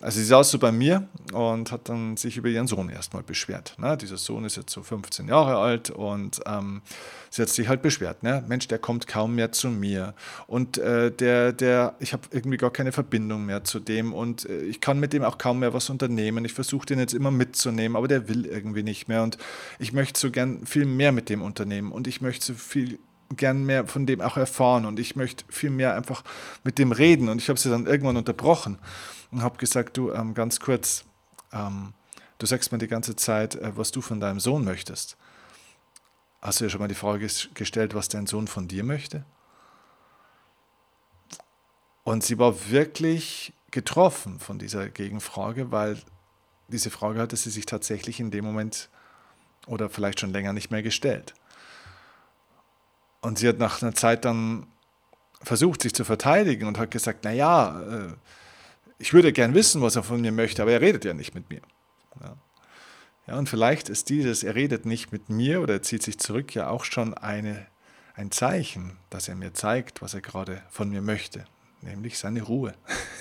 also 0.00 0.18
sie 0.18 0.24
saß 0.24 0.50
so 0.50 0.58
bei 0.58 0.72
mir 0.72 1.08
und 1.32 1.70
hat 1.70 1.88
dann 1.88 2.16
sich 2.16 2.36
über 2.36 2.48
ihren 2.48 2.66
Sohn 2.66 2.88
erstmal 2.88 3.22
beschwert. 3.22 3.74
Ne? 3.78 3.96
Dieser 3.96 4.16
Sohn 4.16 4.44
ist 4.44 4.56
jetzt 4.56 4.72
so 4.72 4.82
15 4.82 5.28
Jahre 5.28 5.58
alt 5.58 5.90
und 5.90 6.40
ähm, 6.46 6.82
sie 7.30 7.42
hat 7.42 7.48
sich 7.48 7.68
halt 7.68 7.82
beschwert. 7.82 8.22
Ne? 8.22 8.42
Mensch, 8.46 8.68
der 8.68 8.78
kommt 8.78 9.06
kaum 9.06 9.34
mehr 9.34 9.52
zu 9.52 9.68
mir 9.68 10.14
und 10.46 10.78
äh, 10.78 11.10
der, 11.10 11.52
der, 11.52 11.94
ich 12.00 12.12
habe 12.12 12.22
irgendwie 12.30 12.56
gar 12.56 12.70
keine 12.70 12.92
Verbindung 12.92 13.46
mehr 13.46 13.64
zu 13.64 13.78
dem 13.78 14.12
und 14.12 14.48
äh, 14.48 14.62
ich 14.62 14.80
kann 14.80 15.00
mit 15.00 15.12
dem 15.12 15.22
auch 15.22 15.38
kaum 15.38 15.60
mehr 15.60 15.74
was 15.74 15.90
unternehmen. 15.90 16.44
Ich 16.44 16.54
versuche 16.54 16.86
den 16.86 16.98
jetzt 16.98 17.14
immer 17.14 17.30
mitzunehmen, 17.30 17.96
aber 17.96 18.08
der 18.08 18.28
will 18.28 18.46
irgendwie 18.46 18.82
nicht 18.82 18.93
mehr 19.08 19.22
und 19.22 19.38
ich 19.78 19.92
möchte 19.92 20.18
so 20.18 20.30
gern 20.30 20.66
viel 20.66 20.86
mehr 20.86 21.12
mit 21.12 21.28
dem 21.28 21.42
unternehmen 21.42 21.92
und 21.92 22.06
ich 22.06 22.20
möchte 22.20 22.46
so 22.46 22.54
viel 22.54 22.98
gern 23.36 23.64
mehr 23.64 23.86
von 23.86 24.06
dem 24.06 24.20
auch 24.20 24.36
erfahren 24.36 24.84
und 24.86 24.98
ich 24.98 25.16
möchte 25.16 25.44
viel 25.48 25.70
mehr 25.70 25.94
einfach 25.94 26.22
mit 26.62 26.78
dem 26.78 26.92
reden 26.92 27.28
und 27.28 27.40
ich 27.40 27.48
habe 27.48 27.58
sie 27.58 27.70
dann 27.70 27.86
irgendwann 27.86 28.16
unterbrochen 28.16 28.78
und 29.30 29.42
habe 29.42 29.58
gesagt, 29.58 29.96
du, 29.96 30.12
ähm, 30.12 30.34
ganz 30.34 30.60
kurz, 30.60 31.04
ähm, 31.52 31.92
du 32.38 32.46
sagst 32.46 32.72
mir 32.72 32.78
die 32.78 32.88
ganze 32.88 33.16
Zeit, 33.16 33.56
äh, 33.56 33.76
was 33.76 33.90
du 33.90 34.00
von 34.00 34.20
deinem 34.20 34.40
Sohn 34.40 34.64
möchtest. 34.64 35.16
Hast 36.40 36.60
du 36.60 36.64
dir 36.64 36.70
schon 36.70 36.80
mal 36.80 36.88
die 36.88 36.94
Frage 36.94 37.26
gestellt, 37.54 37.94
was 37.94 38.08
dein 38.08 38.26
Sohn 38.26 38.46
von 38.48 38.68
dir 38.68 38.84
möchte? 38.84 39.24
Und 42.04 42.22
sie 42.22 42.38
war 42.38 42.70
wirklich 42.70 43.54
getroffen 43.70 44.38
von 44.38 44.58
dieser 44.58 44.88
Gegenfrage, 44.90 45.72
weil 45.72 45.98
diese 46.74 46.90
Frage 46.90 47.20
hatte 47.20 47.36
sie 47.36 47.50
sich 47.50 47.66
tatsächlich 47.66 48.18
in 48.18 48.32
dem 48.32 48.44
Moment 48.44 48.88
oder 49.68 49.88
vielleicht 49.88 50.18
schon 50.18 50.32
länger 50.32 50.52
nicht 50.52 50.72
mehr 50.72 50.82
gestellt. 50.82 51.32
Und 53.20 53.38
sie 53.38 53.48
hat 53.48 53.58
nach 53.58 53.80
einer 53.80 53.94
Zeit 53.94 54.24
dann 54.24 54.66
versucht, 55.40 55.82
sich 55.82 55.94
zu 55.94 56.04
verteidigen 56.04 56.66
und 56.66 56.76
hat 56.76 56.90
gesagt, 56.90 57.22
naja, 57.24 57.80
äh, 57.80 58.12
ich 58.98 59.12
würde 59.12 59.32
gern 59.32 59.54
wissen, 59.54 59.82
was 59.82 59.94
er 59.94 60.02
von 60.02 60.20
mir 60.20 60.32
möchte, 60.32 60.62
aber 60.62 60.72
er 60.72 60.80
redet 60.80 61.04
ja 61.04 61.14
nicht 61.14 61.34
mit 61.34 61.48
mir. 61.48 61.60
Ja. 62.20 62.36
ja, 63.28 63.38
und 63.38 63.48
vielleicht 63.48 63.88
ist 63.88 64.08
dieses, 64.08 64.42
er 64.42 64.56
redet 64.56 64.84
nicht 64.84 65.12
mit 65.12 65.28
mir 65.28 65.60
oder 65.60 65.74
er 65.74 65.82
zieht 65.82 66.02
sich 66.02 66.18
zurück, 66.18 66.54
ja 66.54 66.68
auch 66.68 66.84
schon 66.84 67.14
eine, 67.14 67.66
ein 68.14 68.32
Zeichen, 68.32 68.98
dass 69.10 69.28
er 69.28 69.36
mir 69.36 69.54
zeigt, 69.54 70.02
was 70.02 70.14
er 70.14 70.22
gerade 70.22 70.62
von 70.70 70.90
mir 70.90 71.02
möchte, 71.02 71.44
nämlich 71.84 72.18
seine 72.18 72.42
Ruhe. 72.42 72.74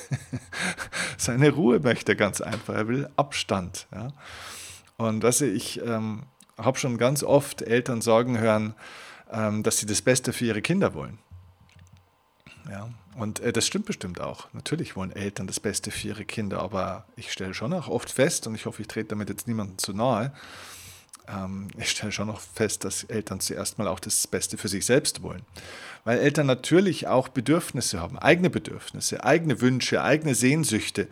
seine 1.18 1.52
Ruhe 1.52 1.80
möchte 1.80 2.14
er 2.14 2.16
ganz 2.16 2.42
einfach, 2.42 2.74
er 2.74 2.88
will 2.88 3.10
Abstand. 3.16 3.88
Ja. 3.94 4.14
Und 4.98 5.24
was 5.24 5.42
ich 5.42 5.82
ähm, 5.82 6.24
habe 6.58 6.78
schon 6.78 6.98
ganz 6.98 7.24
oft 7.24 7.62
Eltern 7.62 8.02
sagen 8.02 8.40
hören, 8.40 8.76
ähm, 9.32 9.64
dass 9.64 9.78
sie 9.78 9.86
das 9.86 10.02
Beste 10.02 10.34
für 10.34 10.46
ihre 10.46 10.62
Kinder 10.62 10.94
wollen. 10.94 11.20
Ja, 12.70 12.90
und 13.16 13.40
äh, 13.42 13.52
das 13.52 13.68
stimmt 13.68 13.86
bestimmt 13.86 14.22
auch. 14.22 14.48
Natürlich 14.54 14.96
wollen 14.96 15.12
Eltern 15.12 15.48
das 15.48 15.60
Beste 15.60 15.92
für 15.92 16.10
ihre 16.10 16.26
Kinder, 16.26 16.62
aber 16.62 17.06
ich 17.16 17.32
stelle 17.32 17.54
schon 17.54 17.74
auch 17.74 17.88
oft 17.88 18.10
fest, 18.10 18.48
und 18.48 18.56
ich 18.56 18.66
hoffe, 18.66 18.82
ich 18.82 18.88
trete 18.88 19.10
damit 19.10 19.30
jetzt 19.30 19.48
niemandem 19.48 19.78
zu 19.78 19.94
nahe, 19.94 20.34
ähm, 21.28 21.68
ich 21.78 21.92
stelle 21.92 22.12
schon 22.12 22.28
noch 22.28 22.40
fest, 22.40 22.84
dass 22.84 23.04
Eltern 23.06 23.40
zuerst 23.40 23.78
mal 23.78 23.88
auch 23.88 24.00
das 24.00 24.28
Beste 24.28 24.58
für 24.58 24.68
sich 24.68 24.86
selbst 24.86 25.22
wollen. 25.22 25.42
Weil 26.04 26.20
Eltern 26.20 26.48
natürlich 26.48 27.08
auch 27.08 27.30
Bedürfnisse 27.30 28.00
haben, 28.02 28.18
eigene 28.20 28.50
Bedürfnisse, 28.50 29.24
eigene 29.24 29.62
Wünsche, 29.62 30.04
eigene 30.04 30.36
Sehnsüchte. 30.36 31.08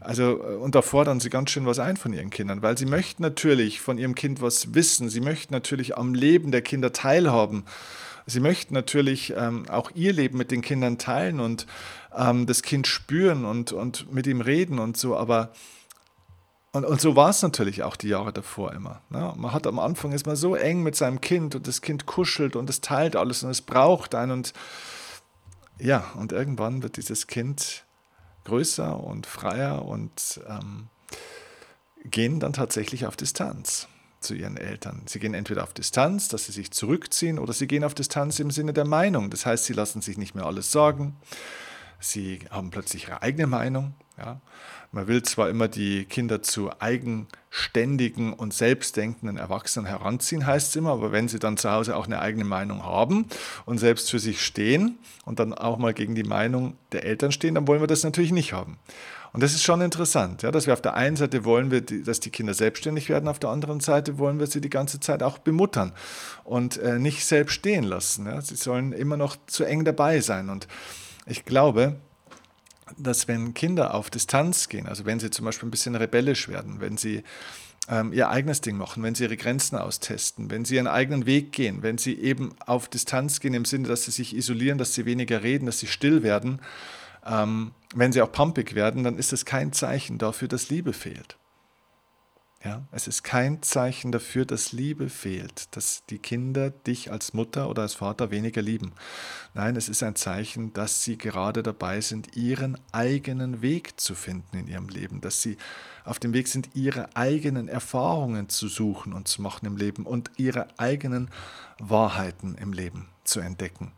Also, 0.00 0.42
äh, 0.42 0.56
und 0.56 0.74
da 0.74 0.82
fordern 0.82 1.20
sie 1.20 1.30
ganz 1.30 1.50
schön 1.50 1.66
was 1.66 1.78
ein 1.78 1.96
von 1.96 2.12
ihren 2.12 2.30
Kindern, 2.30 2.62
weil 2.62 2.76
sie 2.76 2.86
möchten 2.86 3.22
natürlich 3.22 3.80
von 3.80 3.98
ihrem 3.98 4.14
Kind 4.14 4.40
was 4.40 4.74
wissen. 4.74 5.08
Sie 5.08 5.20
möchten 5.20 5.54
natürlich 5.54 5.96
am 5.96 6.14
Leben 6.14 6.50
der 6.50 6.62
Kinder 6.62 6.92
teilhaben. 6.92 7.64
Sie 8.26 8.40
möchten 8.40 8.74
natürlich 8.74 9.32
ähm, 9.36 9.68
auch 9.68 9.90
ihr 9.94 10.12
Leben 10.12 10.38
mit 10.38 10.50
den 10.50 10.62
Kindern 10.62 10.98
teilen 10.98 11.40
und 11.40 11.66
ähm, 12.16 12.46
das 12.46 12.62
Kind 12.62 12.86
spüren 12.86 13.44
und, 13.44 13.72
und 13.72 14.12
mit 14.12 14.26
ihm 14.26 14.40
reden 14.40 14.78
und 14.78 14.96
so, 14.96 15.16
aber 15.16 15.52
Und, 16.72 16.86
und 16.86 17.00
so 17.00 17.16
war 17.16 17.28
es 17.28 17.42
natürlich 17.42 17.82
auch 17.82 17.96
die 17.96 18.08
Jahre 18.08 18.32
davor 18.32 18.72
immer. 18.72 19.02
Ne? 19.10 19.32
Man 19.36 19.52
hat 19.52 19.66
am 19.66 19.78
Anfang 19.78 20.12
ist 20.12 20.24
so 20.36 20.54
eng 20.56 20.82
mit 20.82 20.96
seinem 20.96 21.20
Kind 21.20 21.54
und 21.54 21.66
das 21.66 21.82
Kind 21.82 22.06
kuschelt 22.06 22.56
und 22.56 22.70
es 22.70 22.80
teilt 22.80 23.14
alles 23.14 23.42
und 23.42 23.50
es 23.50 23.60
braucht 23.60 24.14
einen. 24.14 24.32
Und 24.32 24.54
ja, 25.78 26.10
und 26.16 26.32
irgendwann 26.32 26.82
wird 26.82 26.96
dieses 26.96 27.26
Kind 27.26 27.84
größer 28.44 28.98
und 28.98 29.26
freier 29.26 29.84
und 29.84 30.40
ähm, 30.48 30.88
gehen 32.04 32.40
dann 32.40 32.54
tatsächlich 32.54 33.06
auf 33.06 33.16
Distanz 33.16 33.86
zu 34.20 34.34
ihren 34.34 34.56
Eltern. 34.56 35.02
Sie 35.06 35.18
gehen 35.18 35.34
entweder 35.34 35.64
auf 35.64 35.74
Distanz, 35.74 36.28
dass 36.28 36.46
sie 36.46 36.52
sich 36.52 36.70
zurückziehen, 36.70 37.38
oder 37.38 37.52
sie 37.52 37.66
gehen 37.66 37.84
auf 37.84 37.94
Distanz 37.94 38.38
im 38.38 38.50
Sinne 38.50 38.72
der 38.72 38.86
Meinung. 38.86 39.30
Das 39.30 39.44
heißt, 39.44 39.64
sie 39.64 39.72
lassen 39.72 40.00
sich 40.00 40.16
nicht 40.16 40.34
mehr 40.34 40.46
alles 40.46 40.72
sagen. 40.72 41.16
Sie 42.02 42.40
haben 42.50 42.70
plötzlich 42.70 43.04
ihre 43.08 43.22
eigene 43.22 43.46
Meinung. 43.46 43.94
Ja. 44.18 44.40
Man 44.90 45.06
will 45.06 45.22
zwar 45.22 45.48
immer 45.48 45.68
die 45.68 46.04
Kinder 46.04 46.42
zu 46.42 46.70
eigenständigen 46.80 48.34
und 48.34 48.52
selbstdenkenden 48.52 49.38
Erwachsenen 49.38 49.86
heranziehen, 49.86 50.46
heißt 50.46 50.68
es 50.68 50.76
immer, 50.76 50.90
aber 50.90 51.12
wenn 51.12 51.28
sie 51.28 51.38
dann 51.38 51.56
zu 51.56 51.70
Hause 51.70 51.96
auch 51.96 52.04
eine 52.04 52.20
eigene 52.20 52.44
Meinung 52.44 52.84
haben 52.84 53.26
und 53.64 53.78
selbst 53.78 54.10
für 54.10 54.18
sich 54.18 54.44
stehen 54.44 54.98
und 55.24 55.38
dann 55.38 55.54
auch 55.54 55.78
mal 55.78 55.94
gegen 55.94 56.14
die 56.14 56.24
Meinung 56.24 56.76
der 56.92 57.04
Eltern 57.04 57.32
stehen, 57.32 57.54
dann 57.54 57.66
wollen 57.66 57.80
wir 57.80 57.86
das 57.86 58.04
natürlich 58.04 58.32
nicht 58.32 58.52
haben. 58.52 58.78
Und 59.32 59.42
das 59.42 59.54
ist 59.54 59.62
schon 59.62 59.80
interessant, 59.80 60.42
ja, 60.42 60.50
dass 60.50 60.66
wir 60.66 60.74
auf 60.74 60.82
der 60.82 60.92
einen 60.92 61.16
Seite 61.16 61.46
wollen 61.46 61.70
wir, 61.70 61.80
dass 61.80 62.20
die 62.20 62.28
Kinder 62.28 62.52
selbstständig 62.52 63.08
werden, 63.08 63.28
auf 63.28 63.38
der 63.38 63.48
anderen 63.48 63.80
Seite 63.80 64.18
wollen 64.18 64.38
wir 64.38 64.46
sie 64.46 64.60
die 64.60 64.68
ganze 64.68 65.00
Zeit 65.00 65.22
auch 65.22 65.38
bemuttern 65.38 65.92
und 66.44 66.76
äh, 66.76 66.98
nicht 66.98 67.24
selbst 67.24 67.54
stehen 67.54 67.84
lassen. 67.84 68.26
Ja. 68.26 68.42
Sie 68.42 68.56
sollen 68.56 68.92
immer 68.92 69.16
noch 69.16 69.36
zu 69.46 69.64
eng 69.64 69.86
dabei 69.86 70.20
sein. 70.20 70.50
Und 70.50 70.68
ich 71.26 71.44
glaube, 71.44 71.96
dass 72.98 73.28
wenn 73.28 73.54
Kinder 73.54 73.94
auf 73.94 74.10
Distanz 74.10 74.68
gehen, 74.68 74.86
also 74.86 75.04
wenn 75.04 75.20
sie 75.20 75.30
zum 75.30 75.44
Beispiel 75.44 75.68
ein 75.68 75.70
bisschen 75.70 75.94
rebellisch 75.94 76.48
werden, 76.48 76.80
wenn 76.80 76.96
sie 76.96 77.22
ähm, 77.88 78.12
ihr 78.12 78.28
eigenes 78.28 78.60
Ding 78.60 78.76
machen, 78.76 79.02
wenn 79.02 79.14
sie 79.14 79.24
ihre 79.24 79.36
Grenzen 79.36 79.76
austesten, 79.76 80.50
wenn 80.50 80.64
sie 80.64 80.76
ihren 80.76 80.86
eigenen 80.86 81.26
Weg 81.26 81.52
gehen, 81.52 81.82
wenn 81.82 81.98
sie 81.98 82.18
eben 82.18 82.54
auf 82.66 82.88
Distanz 82.88 83.40
gehen 83.40 83.54
im 83.54 83.64
Sinne, 83.64 83.88
dass 83.88 84.04
sie 84.04 84.10
sich 84.10 84.36
isolieren, 84.36 84.78
dass 84.78 84.94
sie 84.94 85.04
weniger 85.04 85.42
reden, 85.42 85.66
dass 85.66 85.80
sie 85.80 85.86
still 85.86 86.22
werden, 86.22 86.60
ähm, 87.26 87.72
wenn 87.94 88.12
sie 88.12 88.22
auch 88.22 88.32
pumpig 88.32 88.74
werden, 88.74 89.04
dann 89.04 89.18
ist 89.18 89.32
es 89.32 89.44
kein 89.44 89.72
Zeichen 89.72 90.18
dafür, 90.18 90.48
dass 90.48 90.70
Liebe 90.70 90.92
fehlt. 90.92 91.36
Ja, 92.64 92.84
es 92.92 93.08
ist 93.08 93.24
kein 93.24 93.60
Zeichen 93.62 94.12
dafür, 94.12 94.44
dass 94.44 94.70
Liebe 94.70 95.08
fehlt, 95.08 95.74
dass 95.74 96.04
die 96.06 96.20
Kinder 96.20 96.70
dich 96.70 97.10
als 97.10 97.34
Mutter 97.34 97.68
oder 97.68 97.82
als 97.82 97.94
Vater 97.94 98.30
weniger 98.30 98.62
lieben. 98.62 98.92
Nein, 99.52 99.74
es 99.74 99.88
ist 99.88 100.04
ein 100.04 100.14
Zeichen, 100.14 100.72
dass 100.72 101.02
sie 101.02 101.18
gerade 101.18 101.64
dabei 101.64 102.00
sind, 102.00 102.36
ihren 102.36 102.78
eigenen 102.92 103.62
Weg 103.62 103.98
zu 103.98 104.14
finden 104.14 104.56
in 104.56 104.68
ihrem 104.68 104.88
Leben, 104.88 105.20
dass 105.20 105.42
sie 105.42 105.56
auf 106.04 106.20
dem 106.20 106.34
Weg 106.34 106.46
sind, 106.46 106.70
ihre 106.74 107.16
eigenen 107.16 107.66
Erfahrungen 107.66 108.48
zu 108.48 108.68
suchen 108.68 109.12
und 109.12 109.26
zu 109.26 109.42
machen 109.42 109.66
im 109.66 109.76
Leben 109.76 110.06
und 110.06 110.30
ihre 110.36 110.68
eigenen 110.78 111.30
Wahrheiten 111.80 112.54
im 112.54 112.72
Leben 112.72 113.08
zu 113.24 113.40
entdecken. 113.40 113.90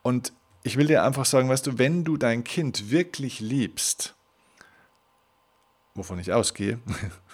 Und 0.00 0.32
ich 0.62 0.78
will 0.78 0.86
dir 0.86 1.04
einfach 1.04 1.26
sagen, 1.26 1.50
weißt 1.50 1.66
du, 1.66 1.78
wenn 1.78 2.04
du 2.04 2.16
dein 2.16 2.42
Kind 2.42 2.90
wirklich 2.90 3.40
liebst, 3.40 4.14
wovon 5.94 6.18
ich 6.18 6.32
ausgehe, 6.32 6.78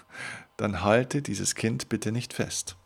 dann 0.57 0.83
halte 0.83 1.23
dieses 1.23 1.55
Kind 1.55 1.89
bitte 1.89 2.13
nicht 2.13 2.33
fest. 2.33 2.77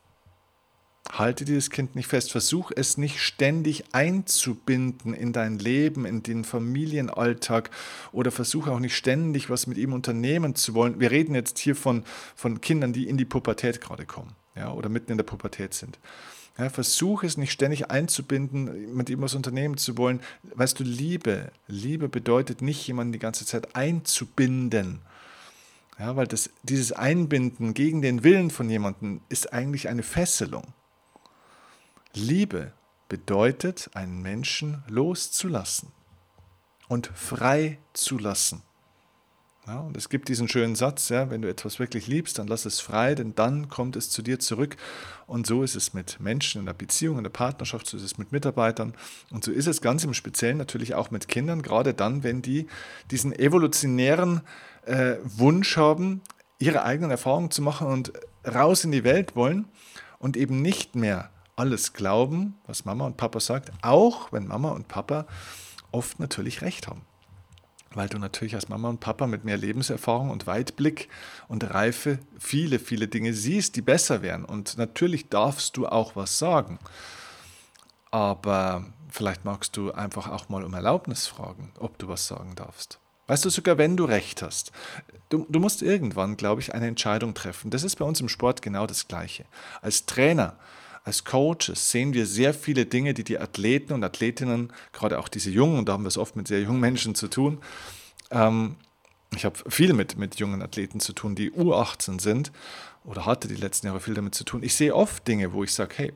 Halte 1.12 1.44
dieses 1.44 1.70
Kind 1.70 1.94
nicht 1.94 2.08
fest. 2.08 2.32
Versuch 2.32 2.72
es 2.74 2.98
nicht 2.98 3.20
ständig 3.20 3.84
einzubinden 3.92 5.14
in 5.14 5.32
dein 5.32 5.58
Leben, 5.58 6.04
in 6.04 6.22
den 6.22 6.44
Familienalltag 6.44 7.70
oder 8.12 8.32
versuche 8.32 8.72
auch 8.72 8.80
nicht 8.80 8.96
ständig 8.96 9.48
was 9.48 9.66
mit 9.66 9.78
ihm 9.78 9.92
unternehmen 9.92 10.54
zu 10.54 10.74
wollen. 10.74 10.98
Wir 10.98 11.10
reden 11.10 11.34
jetzt 11.34 11.58
hier 11.58 11.76
von, 11.76 12.04
von 12.34 12.60
Kindern, 12.60 12.92
die 12.92 13.08
in 13.08 13.16
die 13.16 13.24
Pubertät 13.24 13.80
gerade 13.80 14.04
kommen 14.04 14.34
ja, 14.56 14.72
oder 14.72 14.88
mitten 14.88 15.12
in 15.12 15.18
der 15.18 15.24
Pubertät 15.24 15.74
sind. 15.74 15.98
Ja, 16.58 16.70
versuch 16.70 17.22
es 17.22 17.36
nicht 17.36 17.52
ständig 17.52 17.90
einzubinden, 17.90 18.96
mit 18.96 19.10
ihm 19.10 19.20
was 19.20 19.34
unternehmen 19.34 19.76
zu 19.76 19.98
wollen. 19.98 20.20
Weißt 20.54 20.80
du, 20.80 20.84
Liebe, 20.84 21.52
Liebe 21.68 22.08
bedeutet 22.08 22.62
nicht, 22.62 22.86
jemanden 22.86 23.12
die 23.12 23.18
ganze 23.18 23.44
Zeit 23.44 23.76
einzubinden 23.76 25.02
ja, 25.98 26.16
weil 26.16 26.26
das, 26.26 26.50
dieses 26.62 26.92
Einbinden 26.92 27.74
gegen 27.74 28.02
den 28.02 28.22
Willen 28.22 28.50
von 28.50 28.68
jemandem 28.68 29.20
ist 29.28 29.52
eigentlich 29.52 29.88
eine 29.88 30.02
Fesselung. 30.02 30.74
Liebe 32.12 32.72
bedeutet, 33.08 33.90
einen 33.94 34.20
Menschen 34.20 34.82
loszulassen 34.88 35.92
und 36.88 37.06
frei 37.14 37.78
zu 37.92 38.18
lassen. 38.18 38.62
Ja, 39.66 39.80
und 39.80 39.96
es 39.96 40.08
gibt 40.08 40.28
diesen 40.28 40.46
schönen 40.46 40.76
Satz, 40.76 41.08
ja, 41.08 41.28
wenn 41.28 41.42
du 41.42 41.48
etwas 41.48 41.80
wirklich 41.80 42.06
liebst, 42.06 42.38
dann 42.38 42.46
lass 42.46 42.66
es 42.66 42.78
frei, 42.78 43.16
denn 43.16 43.34
dann 43.34 43.68
kommt 43.68 43.96
es 43.96 44.10
zu 44.10 44.22
dir 44.22 44.38
zurück. 44.38 44.76
Und 45.26 45.48
so 45.48 45.64
ist 45.64 45.74
es 45.74 45.92
mit 45.92 46.20
Menschen 46.20 46.60
in 46.60 46.66
der 46.66 46.72
Beziehung, 46.72 47.16
in 47.18 47.24
der 47.24 47.30
Partnerschaft, 47.30 47.88
so 47.88 47.96
ist 47.96 48.04
es 48.04 48.16
mit 48.16 48.30
Mitarbeitern 48.30 48.94
und 49.32 49.42
so 49.42 49.50
ist 49.50 49.66
es 49.66 49.80
ganz 49.80 50.04
im 50.04 50.14
Speziellen 50.14 50.56
natürlich 50.56 50.94
auch 50.94 51.10
mit 51.10 51.26
Kindern, 51.26 51.62
gerade 51.62 51.94
dann, 51.94 52.22
wenn 52.22 52.42
die 52.42 52.68
diesen 53.10 53.36
evolutionären 53.36 54.42
äh, 54.84 55.16
Wunsch 55.24 55.76
haben, 55.76 56.20
ihre 56.60 56.84
eigenen 56.84 57.10
Erfahrungen 57.10 57.50
zu 57.50 57.60
machen 57.60 57.88
und 57.88 58.12
raus 58.46 58.84
in 58.84 58.92
die 58.92 59.02
Welt 59.02 59.34
wollen 59.34 59.66
und 60.20 60.36
eben 60.36 60.62
nicht 60.62 60.94
mehr 60.94 61.30
alles 61.56 61.92
glauben, 61.92 62.54
was 62.68 62.84
Mama 62.84 63.04
und 63.04 63.16
Papa 63.16 63.40
sagt, 63.40 63.72
auch 63.82 64.30
wenn 64.30 64.46
Mama 64.46 64.70
und 64.70 64.86
Papa 64.86 65.26
oft 65.90 66.20
natürlich 66.20 66.62
recht 66.62 66.86
haben 66.86 67.02
weil 67.96 68.08
du 68.08 68.18
natürlich 68.18 68.54
als 68.54 68.68
Mama 68.68 68.88
und 68.88 69.00
Papa 69.00 69.26
mit 69.26 69.44
mehr 69.44 69.56
Lebenserfahrung 69.56 70.30
und 70.30 70.46
Weitblick 70.46 71.08
und 71.48 71.74
Reife 71.74 72.18
viele, 72.38 72.78
viele 72.78 73.08
Dinge 73.08 73.32
siehst, 73.32 73.74
die 73.76 73.82
besser 73.82 74.22
wären. 74.22 74.44
Und 74.44 74.78
natürlich 74.78 75.28
darfst 75.28 75.76
du 75.76 75.86
auch 75.86 76.14
was 76.14 76.38
sagen. 76.38 76.78
Aber 78.10 78.84
vielleicht 79.08 79.44
magst 79.44 79.76
du 79.76 79.92
einfach 79.92 80.28
auch 80.28 80.48
mal 80.48 80.62
um 80.62 80.74
Erlaubnis 80.74 81.26
fragen, 81.26 81.72
ob 81.78 81.98
du 81.98 82.08
was 82.08 82.26
sagen 82.26 82.54
darfst. 82.54 83.00
Weißt 83.26 83.44
du, 83.44 83.50
sogar 83.50 83.78
wenn 83.78 83.96
du 83.96 84.04
recht 84.04 84.42
hast, 84.42 84.70
du, 85.30 85.46
du 85.48 85.58
musst 85.58 85.82
irgendwann, 85.82 86.36
glaube 86.36 86.60
ich, 86.60 86.74
eine 86.74 86.86
Entscheidung 86.86 87.34
treffen. 87.34 87.70
Das 87.70 87.82
ist 87.82 87.96
bei 87.96 88.04
uns 88.04 88.20
im 88.20 88.28
Sport 88.28 88.62
genau 88.62 88.86
das 88.86 89.08
Gleiche. 89.08 89.46
Als 89.82 90.06
Trainer 90.06 90.56
als 91.06 91.24
Coaches 91.24 91.92
sehen 91.92 92.14
wir 92.14 92.26
sehr 92.26 92.52
viele 92.52 92.84
Dinge, 92.84 93.14
die 93.14 93.22
die 93.22 93.38
Athleten 93.38 93.92
und 93.92 94.02
Athletinnen, 94.02 94.72
gerade 94.92 95.20
auch 95.20 95.28
diese 95.28 95.50
Jungen, 95.50 95.78
und 95.78 95.88
da 95.88 95.92
haben 95.92 96.02
wir 96.02 96.08
es 96.08 96.18
oft 96.18 96.34
mit 96.34 96.48
sehr 96.48 96.60
jungen 96.60 96.80
Menschen 96.80 97.14
zu 97.14 97.28
tun, 97.28 97.58
ähm, 98.32 98.74
ich 99.32 99.44
habe 99.44 99.56
viel 99.68 99.92
mit, 99.92 100.18
mit 100.18 100.40
jungen 100.40 100.62
Athleten 100.62 100.98
zu 100.98 101.12
tun, 101.12 101.36
die 101.36 101.52
U18 101.52 102.20
sind 102.20 102.50
oder 103.04 103.24
hatte 103.24 103.46
die 103.46 103.54
letzten 103.54 103.86
Jahre 103.86 104.00
viel 104.00 104.14
damit 104.14 104.34
zu 104.34 104.42
tun. 104.42 104.64
Ich 104.64 104.74
sehe 104.74 104.96
oft 104.96 105.28
Dinge, 105.28 105.52
wo 105.52 105.62
ich 105.62 105.72
sage, 105.72 105.94
hey, 105.96 106.12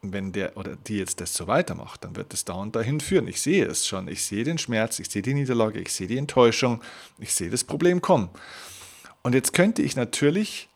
wenn 0.00 0.32
der 0.32 0.56
oder 0.56 0.76
die 0.76 0.96
jetzt 0.96 1.20
das 1.20 1.34
so 1.34 1.46
weitermacht, 1.46 2.04
dann 2.04 2.16
wird 2.16 2.32
es 2.32 2.46
da 2.46 2.54
und 2.54 2.74
dahin 2.74 3.00
führen. 3.00 3.28
Ich 3.28 3.42
sehe 3.42 3.66
es 3.66 3.86
schon. 3.86 4.08
Ich 4.08 4.24
sehe 4.24 4.44
den 4.44 4.56
Schmerz, 4.56 4.98
ich 4.98 5.10
sehe 5.10 5.22
die 5.22 5.34
Niederlage, 5.34 5.80
ich 5.80 5.92
sehe 5.92 6.06
die 6.06 6.16
Enttäuschung, 6.16 6.80
ich 7.18 7.34
sehe 7.34 7.50
das 7.50 7.64
Problem 7.64 8.00
kommen. 8.00 8.30
Und 9.22 9.34
jetzt 9.34 9.52
könnte 9.52 9.82
ich 9.82 9.96
natürlich 9.96 10.68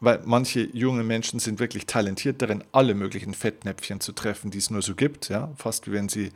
weil 0.00 0.20
manche 0.24 0.60
junge 0.60 1.02
Menschen 1.02 1.40
sind 1.40 1.58
wirklich 1.58 1.86
talentiert 1.86 2.40
darin, 2.40 2.62
alle 2.72 2.94
möglichen 2.94 3.34
Fettnäpfchen 3.34 4.00
zu 4.00 4.12
treffen, 4.12 4.50
die 4.50 4.58
es 4.58 4.70
nur 4.70 4.82
so 4.82 4.94
gibt, 4.94 5.28
ja, 5.28 5.52
fast 5.56 5.86
wie 5.86 5.92
wenn 5.92 6.08
sie 6.08 6.32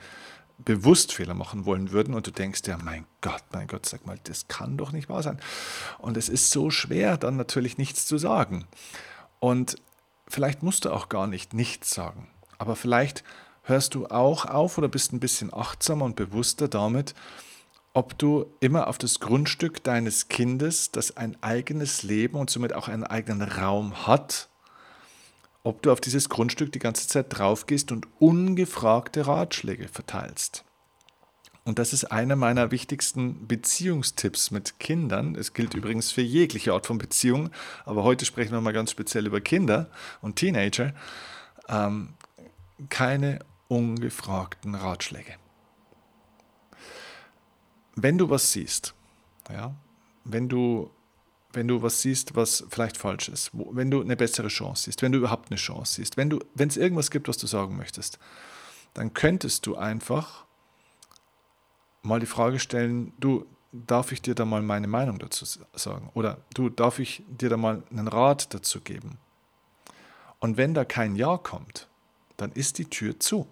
bewusst 0.58 1.12
Fehler 1.12 1.34
machen 1.34 1.64
wollen 1.64 1.90
würden 1.92 2.14
und 2.14 2.26
du 2.26 2.30
denkst 2.30 2.62
ja, 2.66 2.78
mein 2.78 3.06
Gott, 3.20 3.42
mein 3.52 3.66
Gott, 3.66 3.86
sag 3.86 4.06
mal, 4.06 4.18
das 4.24 4.48
kann 4.48 4.76
doch 4.76 4.92
nicht 4.92 5.08
wahr 5.08 5.22
sein. 5.22 5.40
Und 5.98 6.16
es 6.16 6.28
ist 6.28 6.50
so 6.50 6.70
schwer, 6.70 7.16
dann 7.16 7.36
natürlich 7.36 7.78
nichts 7.78 8.06
zu 8.06 8.18
sagen. 8.18 8.66
Und 9.40 9.76
vielleicht 10.28 10.62
musst 10.62 10.84
du 10.84 10.90
auch 10.90 11.08
gar 11.08 11.26
nicht 11.26 11.52
nichts 11.52 11.92
sagen, 11.92 12.28
aber 12.58 12.76
vielleicht 12.76 13.24
hörst 13.62 13.94
du 13.94 14.06
auch 14.06 14.44
auf 14.44 14.78
oder 14.78 14.88
bist 14.88 15.12
ein 15.12 15.20
bisschen 15.20 15.52
achtsamer 15.52 16.04
und 16.04 16.16
bewusster 16.16 16.68
damit, 16.68 17.14
ob 17.94 18.16
du 18.18 18.46
immer 18.60 18.86
auf 18.86 18.98
das 18.98 19.20
Grundstück 19.20 19.82
deines 19.84 20.28
Kindes, 20.28 20.90
das 20.90 21.16
ein 21.16 21.36
eigenes 21.42 22.02
Leben 22.02 22.36
und 22.36 22.50
somit 22.50 22.72
auch 22.72 22.88
einen 22.88 23.04
eigenen 23.04 23.42
Raum 23.42 24.06
hat, 24.06 24.48
ob 25.62 25.82
du 25.82 25.92
auf 25.92 26.00
dieses 26.00 26.28
Grundstück 26.28 26.72
die 26.72 26.78
ganze 26.78 27.06
Zeit 27.06 27.26
drauf 27.28 27.66
gehst 27.66 27.92
und 27.92 28.08
ungefragte 28.18 29.26
Ratschläge 29.26 29.88
verteilst. 29.88 30.64
Und 31.64 31.78
das 31.78 31.92
ist 31.92 32.06
einer 32.06 32.34
meiner 32.34 32.72
wichtigsten 32.72 33.46
Beziehungstipps 33.46 34.50
mit 34.50 34.80
Kindern. 34.80 35.36
Es 35.36 35.52
gilt 35.52 35.74
übrigens 35.74 36.10
für 36.10 36.22
jegliche 36.22 36.72
Art 36.72 36.86
von 36.86 36.98
Beziehung, 36.98 37.50
aber 37.84 38.02
heute 38.02 38.24
sprechen 38.24 38.52
wir 38.52 38.60
mal 38.60 38.72
ganz 38.72 38.90
speziell 38.90 39.26
über 39.26 39.40
Kinder 39.40 39.88
und 40.22 40.36
Teenager. 40.36 40.92
Ähm, 41.68 42.14
keine 42.88 43.38
ungefragten 43.68 44.74
Ratschläge 44.74 45.34
wenn 47.94 48.18
du 48.18 48.30
was 48.30 48.52
siehst, 48.52 48.94
ja, 49.50 49.74
wenn 50.24 50.48
du, 50.48 50.90
wenn 51.52 51.68
du 51.68 51.82
was 51.82 52.00
siehst, 52.00 52.34
was 52.36 52.64
vielleicht 52.70 52.96
falsch 52.96 53.28
ist, 53.28 53.50
wo, 53.52 53.74
wenn 53.74 53.90
du 53.90 54.00
eine 54.00 54.16
bessere 54.16 54.48
Chance 54.48 54.84
siehst, 54.84 55.02
wenn 55.02 55.12
du 55.12 55.18
überhaupt 55.18 55.50
eine 55.50 55.58
Chance 55.58 55.94
siehst, 55.94 56.16
wenn 56.16 56.38
wenn 56.54 56.68
es 56.68 56.76
irgendwas 56.76 57.10
gibt, 57.10 57.28
was 57.28 57.36
du 57.36 57.46
sagen 57.46 57.76
möchtest, 57.76 58.18
dann 58.94 59.14
könntest 59.14 59.66
du 59.66 59.76
einfach 59.76 60.44
mal 62.02 62.20
die 62.20 62.26
Frage 62.26 62.58
stellen, 62.58 63.12
du, 63.18 63.46
darf 63.72 64.12
ich 64.12 64.20
dir 64.20 64.34
da 64.34 64.44
mal 64.44 64.62
meine 64.62 64.86
Meinung 64.86 65.18
dazu 65.18 65.46
sagen? 65.74 66.10
Oder 66.14 66.38
du, 66.54 66.68
darf 66.68 66.98
ich 66.98 67.22
dir 67.28 67.48
da 67.48 67.56
mal 67.56 67.82
einen 67.90 68.08
Rat 68.08 68.52
dazu 68.52 68.80
geben? 68.80 69.18
Und 70.40 70.56
wenn 70.56 70.74
da 70.74 70.84
kein 70.84 71.16
Ja 71.16 71.38
kommt, 71.38 71.88
dann 72.36 72.52
ist 72.52 72.78
die 72.78 72.86
Tür 72.86 73.18
zu. 73.18 73.46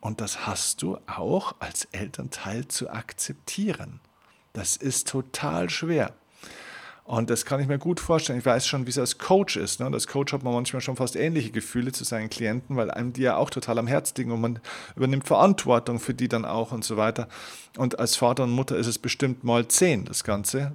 Und 0.00 0.20
das 0.20 0.46
hast 0.46 0.82
du 0.82 0.98
auch 1.06 1.54
als 1.58 1.84
Elternteil 1.92 2.68
zu 2.68 2.90
akzeptieren. 2.90 4.00
Das 4.52 4.76
ist 4.76 5.08
total 5.08 5.70
schwer. 5.70 6.14
Und 7.04 7.28
das 7.28 7.44
kann 7.44 7.60
ich 7.60 7.66
mir 7.66 7.78
gut 7.78 7.98
vorstellen. 7.98 8.38
Ich 8.38 8.46
weiß 8.46 8.68
schon, 8.68 8.86
wie 8.86 8.90
es 8.90 8.98
als 8.98 9.18
Coach 9.18 9.56
ist. 9.56 9.80
Ne? 9.80 9.86
Und 9.86 9.94
als 9.94 10.06
Coach 10.06 10.32
hat 10.32 10.44
man 10.44 10.54
manchmal 10.54 10.80
schon 10.80 10.94
fast 10.94 11.16
ähnliche 11.16 11.50
Gefühle 11.50 11.90
zu 11.90 12.04
seinen 12.04 12.30
Klienten, 12.30 12.76
weil 12.76 12.88
einem 12.90 13.12
die 13.12 13.22
ja 13.22 13.36
auch 13.36 13.50
total 13.50 13.80
am 13.80 13.88
Herz 13.88 14.14
liegen 14.16 14.30
und 14.30 14.40
man 14.40 14.60
übernimmt 14.94 15.26
Verantwortung 15.26 15.98
für 15.98 16.14
die 16.14 16.28
dann 16.28 16.44
auch 16.44 16.70
und 16.70 16.84
so 16.84 16.96
weiter. 16.96 17.28
Und 17.76 17.98
als 17.98 18.14
Vater 18.14 18.44
und 18.44 18.52
Mutter 18.52 18.76
ist 18.76 18.86
es 18.86 18.98
bestimmt 18.98 19.42
mal 19.42 19.66
zehn, 19.66 20.04
das 20.04 20.22
Ganze. 20.22 20.72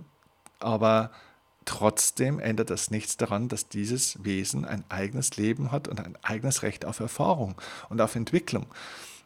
Aber 0.60 1.12
trotzdem 1.64 2.40
ändert 2.40 2.70
das 2.70 2.92
nichts 2.92 3.16
daran, 3.16 3.48
dass 3.48 3.70
dieses 3.70 4.26
Wesen 4.26 4.66
ein 4.66 4.84
eigenes 4.90 5.38
Leben 5.38 5.72
hat 5.72 5.88
und 5.88 6.02
ein 6.02 6.18
eigenes 6.22 6.64
Recht 6.64 6.84
auf 6.84 7.00
Erfahrung 7.00 7.56
und 7.88 8.02
auf 8.02 8.14
Entwicklung. 8.16 8.66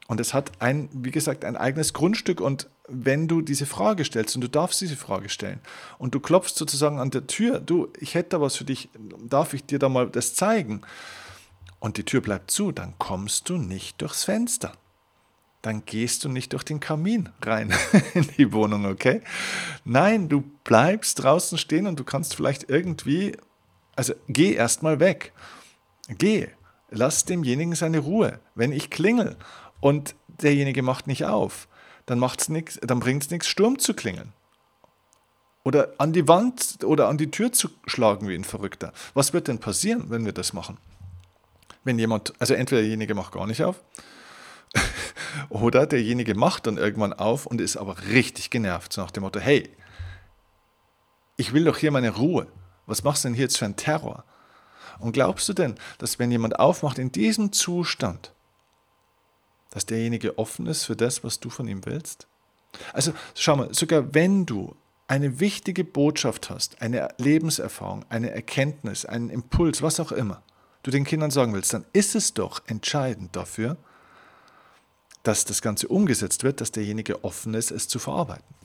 Und 0.10 0.20
es 0.20 0.34
hat 0.34 0.54
ein, 0.60 0.90
wie 0.92 1.12
gesagt, 1.12 1.46
ein 1.46 1.56
eigenes 1.56 1.94
Grundstück. 1.94 2.42
Und 2.42 2.68
wenn 2.88 3.28
du 3.28 3.42
diese 3.42 3.68
Frage 3.68 4.04
stellst, 4.04 4.34
und 4.34 4.42
du 4.42 4.50
darfst 4.50 4.82
diese 4.82 4.96
Frage 4.96 5.30
stellen, 5.30 5.60
und 6.00 6.16
du 6.16 6.20
klopfst 6.20 6.56
sozusagen 6.56 7.00
an 7.00 7.12
der 7.12 7.28
Tür, 7.28 7.60
du, 7.60 7.90
ich 8.00 8.16
hätte 8.16 8.30
da 8.30 8.42
was 8.42 8.56
für 8.56 8.64
dich, 8.64 8.90
darf 9.24 9.54
ich 9.54 9.66
dir 9.66 9.78
da 9.78 9.88
mal 9.88 10.10
das 10.10 10.34
zeigen? 10.34 10.82
Und 11.80 11.98
die 11.98 12.06
Tür 12.06 12.22
bleibt 12.22 12.50
zu, 12.50 12.72
dann 12.72 12.96
kommst 12.98 13.50
du 13.50 13.58
nicht 13.58 14.02
durchs 14.02 14.24
Fenster. 14.24 14.72
Dann 15.62 15.86
gehst 15.86 16.24
du 16.24 16.30
nicht 16.30 16.54
durch 16.54 16.64
den 16.64 16.80
Kamin 16.80 17.30
rein 17.44 17.72
in 18.16 18.28
die 18.36 18.52
Wohnung, 18.52 18.86
okay? 18.86 19.22
Nein, 19.86 20.28
du 20.28 20.42
bleibst 20.64 21.22
draußen 21.22 21.60
stehen 21.60 21.86
und 21.86 22.00
du 22.00 22.04
kannst 22.04 22.34
vielleicht 22.34 22.68
irgendwie, 22.68 23.38
also 23.96 24.16
geh 24.28 24.54
erstmal 24.54 25.00
weg. 25.00 25.34
Geh, 26.08 26.48
lass 26.90 27.26
demjenigen 27.26 27.76
seine 27.76 28.00
Ruhe. 28.00 28.40
Wenn 28.56 28.72
ich 28.72 28.90
klingel 28.90 29.38
und 29.80 30.16
derjenige 30.28 30.82
macht 30.82 31.08
nicht 31.08 31.26
auf, 31.26 31.68
dann 32.06 32.20
macht's 32.20 32.50
nix, 32.50 32.80
dann 32.82 33.00
bringt 33.00 33.24
es 33.24 33.30
nichts, 33.30 33.48
Sturm 33.48 33.80
zu 33.80 33.94
klingeln. 33.94 34.34
Oder 35.64 35.94
an 35.98 36.14
die 36.14 36.28
Wand 36.28 36.80
oder 36.84 37.08
an 37.08 37.18
die 37.18 37.32
Tür 37.32 37.52
zu 37.52 37.70
schlagen 37.86 38.28
wie 38.28 38.36
ein 38.36 38.44
Verrückter. 38.44 38.94
Was 39.14 39.34
wird 39.34 39.48
denn 39.48 39.60
passieren, 39.60 40.10
wenn 40.10 40.26
wir 40.26 40.32
das 40.32 40.54
machen? 40.54 40.78
Wenn 41.84 42.00
jemand, 42.00 42.34
also 42.40 42.54
entweder 42.54 42.82
derjenige 42.82 43.14
macht 43.14 43.34
gar 43.34 43.46
nicht 43.46 43.64
auf, 43.64 43.84
oder 45.50 45.86
derjenige 45.86 46.36
macht 46.36 46.68
dann 46.68 46.78
irgendwann 46.78 47.14
auf 47.14 47.46
und 47.46 47.62
ist 47.62 47.78
aber 47.78 47.98
richtig 48.08 48.50
genervt, 48.50 48.94
so 48.94 49.02
nach 49.02 49.12
dem 49.12 49.24
Motto, 49.24 49.40
hey, 49.40 49.70
ich 51.38 51.54
will 51.54 51.66
doch 51.66 51.78
hier 51.78 51.92
meine 51.92 52.16
Ruhe. 52.16 52.48
Was 52.86 53.04
machst 53.04 53.24
du 53.24 53.28
denn 53.28 53.36
hier 53.36 53.46
jetzt 53.46 53.58
für 53.58 53.66
einen 53.66 53.76
Terror? 53.76 54.24
Und 55.00 55.14
glaubst 55.14 55.48
du 55.48 55.54
denn, 55.54 55.76
dass 56.00 56.20
wenn 56.20 56.32
jemand 56.32 56.60
aufmacht 56.60 57.00
in 57.00 57.12
diesem 57.12 57.52
Zustand, 57.54 58.34
dass 59.70 59.86
derjenige 59.86 60.38
offen 60.38 60.66
ist 60.66 60.86
für 60.86 60.96
das, 60.96 61.24
was 61.24 61.40
du 61.40 61.50
von 61.50 61.68
ihm 61.68 61.86
willst? 61.86 62.28
Also 62.94 63.14
schau 63.36 63.56
mal, 63.56 63.74
sogar 63.74 64.14
wenn 64.14 64.46
du 64.46 64.76
eine 65.08 65.40
wichtige 65.40 65.84
Botschaft 65.84 66.50
hast, 66.50 66.82
eine 66.82 67.10
Lebenserfahrung, 67.18 68.06
eine 68.10 68.30
Erkenntnis, 68.32 69.06
einen 69.06 69.30
Impuls, 69.30 69.82
was 69.82 70.00
auch 70.00 70.12
immer, 70.12 70.44
du 70.84 70.92
den 70.92 71.04
Kindern 71.04 71.32
sagen 71.32 71.54
willst, 71.54 71.74
dann 71.74 71.86
ist 71.94 72.16
es 72.16 72.34
doch 72.34 72.62
entscheidend 72.68 73.36
dafür, 73.36 73.78
dass 75.24 75.46
das 75.46 75.62
Ganze 75.62 75.88
umgesetzt 75.88 76.44
wird, 76.44 76.62
dass 76.62 76.72
derjenige 76.72 77.24
offen 77.24 77.54
ist, 77.54 77.72
es 77.72 77.88
zu 77.88 78.00
verarbeiten. 78.00 78.56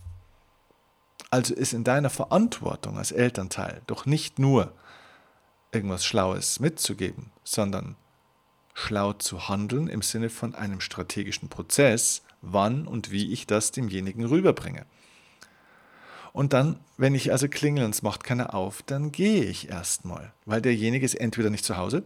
Also 1.31 1.55
ist 1.55 1.73
in 1.73 1.83
deiner 1.83 2.11
Verantwortung 2.11 2.97
als 2.99 3.11
Elternteil 3.11 3.83
doch 3.87 4.07
nicht 4.07 4.39
nur 4.39 4.73
irgendwas 5.73 6.05
Schlaues 6.05 6.61
mitzugeben, 6.61 7.33
sondern 7.43 7.97
schlau 8.75 9.13
zu 9.15 9.49
handeln 9.49 9.89
im 9.89 10.03
Sinne 10.03 10.29
von 10.29 10.55
einem 10.55 10.81
strategischen 10.81 11.49
Prozess, 11.49 12.23
wann 12.43 12.87
und 12.87 13.11
wie 13.11 13.33
ich 13.33 13.47
das 13.47 13.71
demjenigen 13.71 14.27
rüberbringe. 14.27 14.85
Und 16.35 16.53
dann, 16.53 16.81
wenn 16.97 17.15
ich 17.15 17.31
also 17.31 17.47
klingel 17.47 17.85
und 17.85 17.95
es 17.95 18.03
macht 18.03 18.25
keiner 18.25 18.55
auf, 18.55 18.83
dann 18.83 19.13
gehe 19.13 19.45
ich 19.45 19.69
erstmal, 19.69 20.33
weil 20.47 20.61
derjenige 20.61 21.07
ist 21.07 21.15
entweder 21.15 21.49
nicht 21.49 21.65
zu 21.65 21.77
Hause, 21.77 22.03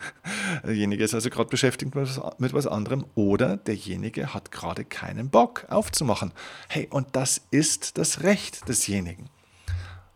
derjenige 0.64 1.04
ist 1.04 1.12
also 1.12 1.28
gerade 1.28 1.50
beschäftigt 1.50 1.94
mit 1.94 2.08
was, 2.08 2.18
mit 2.38 2.54
was 2.54 2.66
anderem 2.66 3.04
oder 3.14 3.58
derjenige 3.58 4.32
hat 4.32 4.52
gerade 4.52 4.86
keinen 4.86 5.28
Bock 5.28 5.66
aufzumachen. 5.68 6.32
Hey, 6.68 6.88
und 6.90 7.08
das 7.14 7.42
ist 7.50 7.98
das 7.98 8.22
Recht 8.22 8.66
desjenigen. 8.70 9.28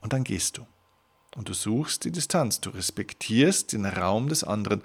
Und 0.00 0.14
dann 0.14 0.24
gehst 0.24 0.56
du. 0.56 0.66
Und 1.36 1.50
du 1.50 1.52
suchst 1.52 2.04
die 2.04 2.10
Distanz, 2.10 2.60
du 2.60 2.70
respektierst 2.70 3.72
den 3.72 3.84
Raum 3.84 4.28
des 4.28 4.44
anderen 4.44 4.82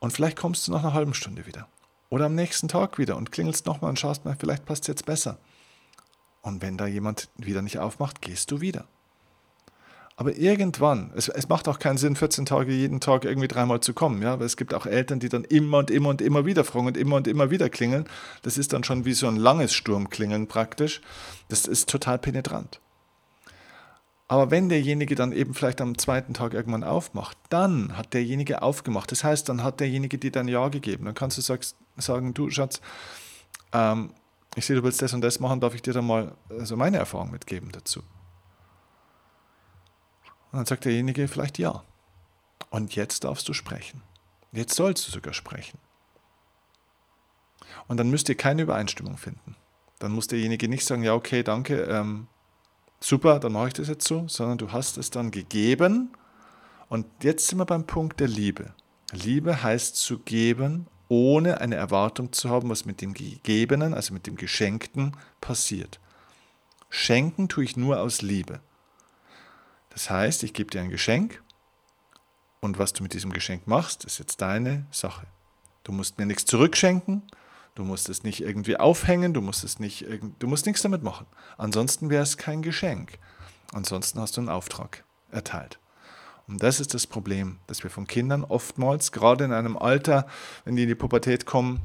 und 0.00 0.12
vielleicht 0.12 0.36
kommst 0.36 0.66
du 0.66 0.72
nach 0.72 0.84
einer 0.84 0.94
halben 0.94 1.14
Stunde 1.14 1.46
wieder. 1.46 1.68
Oder 2.10 2.26
am 2.26 2.34
nächsten 2.34 2.68
Tag 2.68 2.98
wieder 2.98 3.16
und 3.16 3.32
klingelst 3.32 3.66
nochmal 3.66 3.90
und 3.90 3.98
schaust 3.98 4.24
mal, 4.24 4.36
vielleicht 4.38 4.64
passt 4.64 4.84
es 4.84 4.88
jetzt 4.88 5.06
besser. 5.06 5.38
Und 6.40 6.62
wenn 6.62 6.78
da 6.78 6.86
jemand 6.86 7.28
wieder 7.36 7.62
nicht 7.62 7.78
aufmacht, 7.78 8.22
gehst 8.22 8.50
du 8.50 8.60
wieder. 8.60 8.86
Aber 10.16 10.36
irgendwann, 10.36 11.12
es, 11.14 11.28
es, 11.28 11.48
macht 11.48 11.68
auch 11.68 11.78
keinen 11.78 11.96
Sinn, 11.96 12.16
14 12.16 12.44
Tage 12.44 12.72
jeden 12.72 12.98
Tag 12.98 13.24
irgendwie 13.24 13.46
dreimal 13.46 13.78
zu 13.78 13.94
kommen. 13.94 14.20
Ja? 14.20 14.32
Aber 14.32 14.44
es 14.44 14.56
gibt 14.56 14.74
auch 14.74 14.84
Eltern, 14.84 15.20
die 15.20 15.28
dann 15.28 15.44
immer 15.44 15.78
und 15.78 15.92
immer 15.92 16.08
und 16.08 16.20
immer 16.20 16.44
wieder 16.44 16.64
fragen 16.64 16.88
und 16.88 16.96
immer 16.96 17.16
und 17.16 17.28
immer 17.28 17.50
wieder 17.50 17.70
klingeln. 17.70 18.04
Das 18.42 18.58
ist 18.58 18.72
dann 18.72 18.82
schon 18.82 19.04
wie 19.04 19.12
so 19.12 19.28
ein 19.28 19.36
langes 19.36 19.74
Sturmklingeln 19.74 20.48
praktisch. 20.48 21.02
Das 21.48 21.66
ist 21.66 21.88
total 21.88 22.18
penetrant. 22.18 22.80
Aber 24.30 24.50
wenn 24.50 24.68
derjenige 24.68 25.14
dann 25.14 25.32
eben 25.32 25.54
vielleicht 25.54 25.80
am 25.80 25.96
zweiten 25.96 26.34
Tag 26.34 26.52
irgendwann 26.52 26.84
aufmacht, 26.84 27.38
dann 27.48 27.96
hat 27.96 28.12
derjenige 28.12 28.60
aufgemacht. 28.60 29.10
Das 29.10 29.24
heißt, 29.24 29.48
dann 29.48 29.64
hat 29.64 29.80
derjenige 29.80 30.18
dir 30.18 30.30
dein 30.30 30.48
Ja 30.48 30.68
gegeben. 30.68 31.06
Dann 31.06 31.14
kannst 31.14 31.38
du 31.38 31.42
sagst, 31.42 31.76
sagen, 31.96 32.34
du 32.34 32.50
Schatz, 32.50 32.82
ähm, 33.72 34.12
ich 34.54 34.66
sehe, 34.66 34.76
du 34.76 34.82
willst 34.82 35.00
das 35.00 35.14
und 35.14 35.22
das 35.22 35.40
machen, 35.40 35.60
darf 35.60 35.74
ich 35.74 35.80
dir 35.80 35.94
dann 35.94 36.06
mal 36.06 36.36
also 36.50 36.76
meine 36.76 36.98
Erfahrung 36.98 37.30
mitgeben 37.30 37.72
dazu? 37.72 38.00
Und 40.50 40.58
dann 40.58 40.66
sagt 40.66 40.84
derjenige 40.84 41.26
vielleicht 41.26 41.58
ja. 41.58 41.82
Und 42.68 42.94
jetzt 42.96 43.24
darfst 43.24 43.48
du 43.48 43.54
sprechen. 43.54 44.02
Jetzt 44.52 44.74
sollst 44.74 45.06
du 45.06 45.10
sogar 45.10 45.32
sprechen. 45.32 45.78
Und 47.86 47.96
dann 47.96 48.10
müsst 48.10 48.28
ihr 48.28 48.34
keine 48.34 48.62
Übereinstimmung 48.62 49.16
finden. 49.16 49.56
Dann 49.98 50.12
muss 50.12 50.26
derjenige 50.26 50.68
nicht 50.68 50.84
sagen, 50.84 51.02
ja, 51.02 51.14
okay, 51.14 51.42
danke, 51.42 51.82
ähm, 51.84 52.28
super, 53.00 53.38
dann 53.38 53.52
mache 53.52 53.68
ich 53.68 53.74
das 53.74 53.88
jetzt 53.88 54.06
so, 54.06 54.26
sondern 54.28 54.58
du 54.58 54.72
hast 54.72 54.98
es 54.98 55.10
dann 55.10 55.30
gegeben. 55.30 56.10
Und 56.88 57.06
jetzt 57.22 57.48
sind 57.48 57.58
wir 57.58 57.66
beim 57.66 57.86
Punkt 57.86 58.20
der 58.20 58.28
Liebe. 58.28 58.74
Liebe 59.12 59.62
heißt 59.62 59.96
zu 59.96 60.18
geben, 60.18 60.86
ohne 61.08 61.60
eine 61.60 61.76
Erwartung 61.76 62.32
zu 62.32 62.50
haben, 62.50 62.68
was 62.68 62.84
mit 62.84 63.00
dem 63.00 63.14
Gegebenen, 63.14 63.94
also 63.94 64.12
mit 64.12 64.26
dem 64.26 64.36
Geschenkten 64.36 65.16
passiert. 65.40 66.00
Schenken 66.90 67.48
tue 67.48 67.64
ich 67.64 67.76
nur 67.76 68.00
aus 68.00 68.22
Liebe. 68.22 68.60
Das 69.90 70.10
heißt, 70.10 70.42
ich 70.42 70.52
gebe 70.52 70.70
dir 70.70 70.80
ein 70.80 70.90
Geschenk 70.90 71.42
und 72.60 72.78
was 72.78 72.92
du 72.92 73.02
mit 73.02 73.14
diesem 73.14 73.32
Geschenk 73.32 73.66
machst, 73.66 74.04
ist 74.04 74.18
jetzt 74.18 74.40
deine 74.40 74.86
Sache. 74.90 75.26
Du 75.84 75.92
musst 75.92 76.18
mir 76.18 76.26
nichts 76.26 76.44
zurückschenken, 76.44 77.22
Du 77.78 77.84
musst 77.84 78.08
es 78.08 78.24
nicht 78.24 78.40
irgendwie 78.40 78.76
aufhängen, 78.76 79.32
du 79.32 79.40
musst 79.40 79.62
es 79.62 79.78
nicht, 79.78 80.04
du 80.40 80.48
musst 80.48 80.66
nichts 80.66 80.82
damit 80.82 81.04
machen. 81.04 81.26
Ansonsten 81.58 82.10
wäre 82.10 82.24
es 82.24 82.36
kein 82.36 82.60
Geschenk. 82.60 83.20
Ansonsten 83.72 84.20
hast 84.20 84.36
du 84.36 84.40
einen 84.40 84.48
Auftrag 84.48 85.04
erteilt. 85.30 85.78
Und 86.48 86.60
das 86.60 86.80
ist 86.80 86.92
das 86.92 87.06
Problem, 87.06 87.58
dass 87.68 87.84
wir 87.84 87.90
von 87.90 88.08
Kindern 88.08 88.42
oftmals, 88.42 89.12
gerade 89.12 89.44
in 89.44 89.52
einem 89.52 89.76
Alter, 89.76 90.26
wenn 90.64 90.74
die 90.74 90.82
in 90.82 90.88
die 90.88 90.96
Pubertät 90.96 91.46
kommen, 91.46 91.80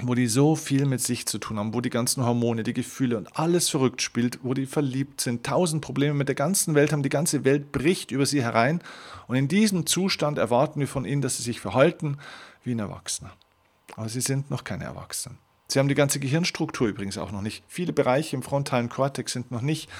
wo 0.00 0.14
die 0.14 0.28
so 0.28 0.54
viel 0.54 0.86
mit 0.86 1.00
sich 1.00 1.26
zu 1.26 1.38
tun 1.38 1.58
haben, 1.58 1.74
wo 1.74 1.80
die 1.80 1.90
ganzen 1.90 2.24
Hormone, 2.24 2.62
die 2.62 2.72
Gefühle 2.72 3.18
und 3.18 3.36
alles 3.36 3.68
verrückt 3.68 4.02
spielt, 4.02 4.38
wo 4.44 4.54
die 4.54 4.66
verliebt 4.66 5.20
sind, 5.20 5.44
tausend 5.44 5.82
Probleme 5.82 6.14
mit 6.14 6.28
der 6.28 6.36
ganzen 6.36 6.76
Welt 6.76 6.92
haben, 6.92 7.02
die 7.02 7.08
ganze 7.08 7.44
Welt 7.44 7.72
bricht 7.72 8.12
über 8.12 8.26
sie 8.26 8.44
herein. 8.44 8.80
Und 9.26 9.34
in 9.34 9.48
diesem 9.48 9.86
Zustand 9.86 10.38
erwarten 10.38 10.78
wir 10.78 10.86
von 10.86 11.04
ihnen, 11.04 11.20
dass 11.20 11.38
sie 11.38 11.42
sich 11.42 11.58
verhalten 11.58 12.18
wie 12.62 12.76
ein 12.76 12.78
Erwachsener. 12.78 13.32
Aber 13.96 14.08
sie 14.08 14.20
sind 14.20 14.50
noch 14.50 14.62
keine 14.62 14.84
Erwachsenen. 14.84 15.38
Sie 15.68 15.78
haben 15.78 15.88
die 15.88 15.94
ganze 15.94 16.20
Gehirnstruktur 16.20 16.88
übrigens 16.88 17.18
auch 17.18 17.32
noch 17.32 17.42
nicht. 17.42 17.64
Viele 17.66 17.92
Bereiche 17.92 18.36
im 18.36 18.42
frontalen 18.42 18.88
Kortex 18.88 19.32
sind 19.32 19.50
noch 19.50 19.62
nicht 19.62 19.90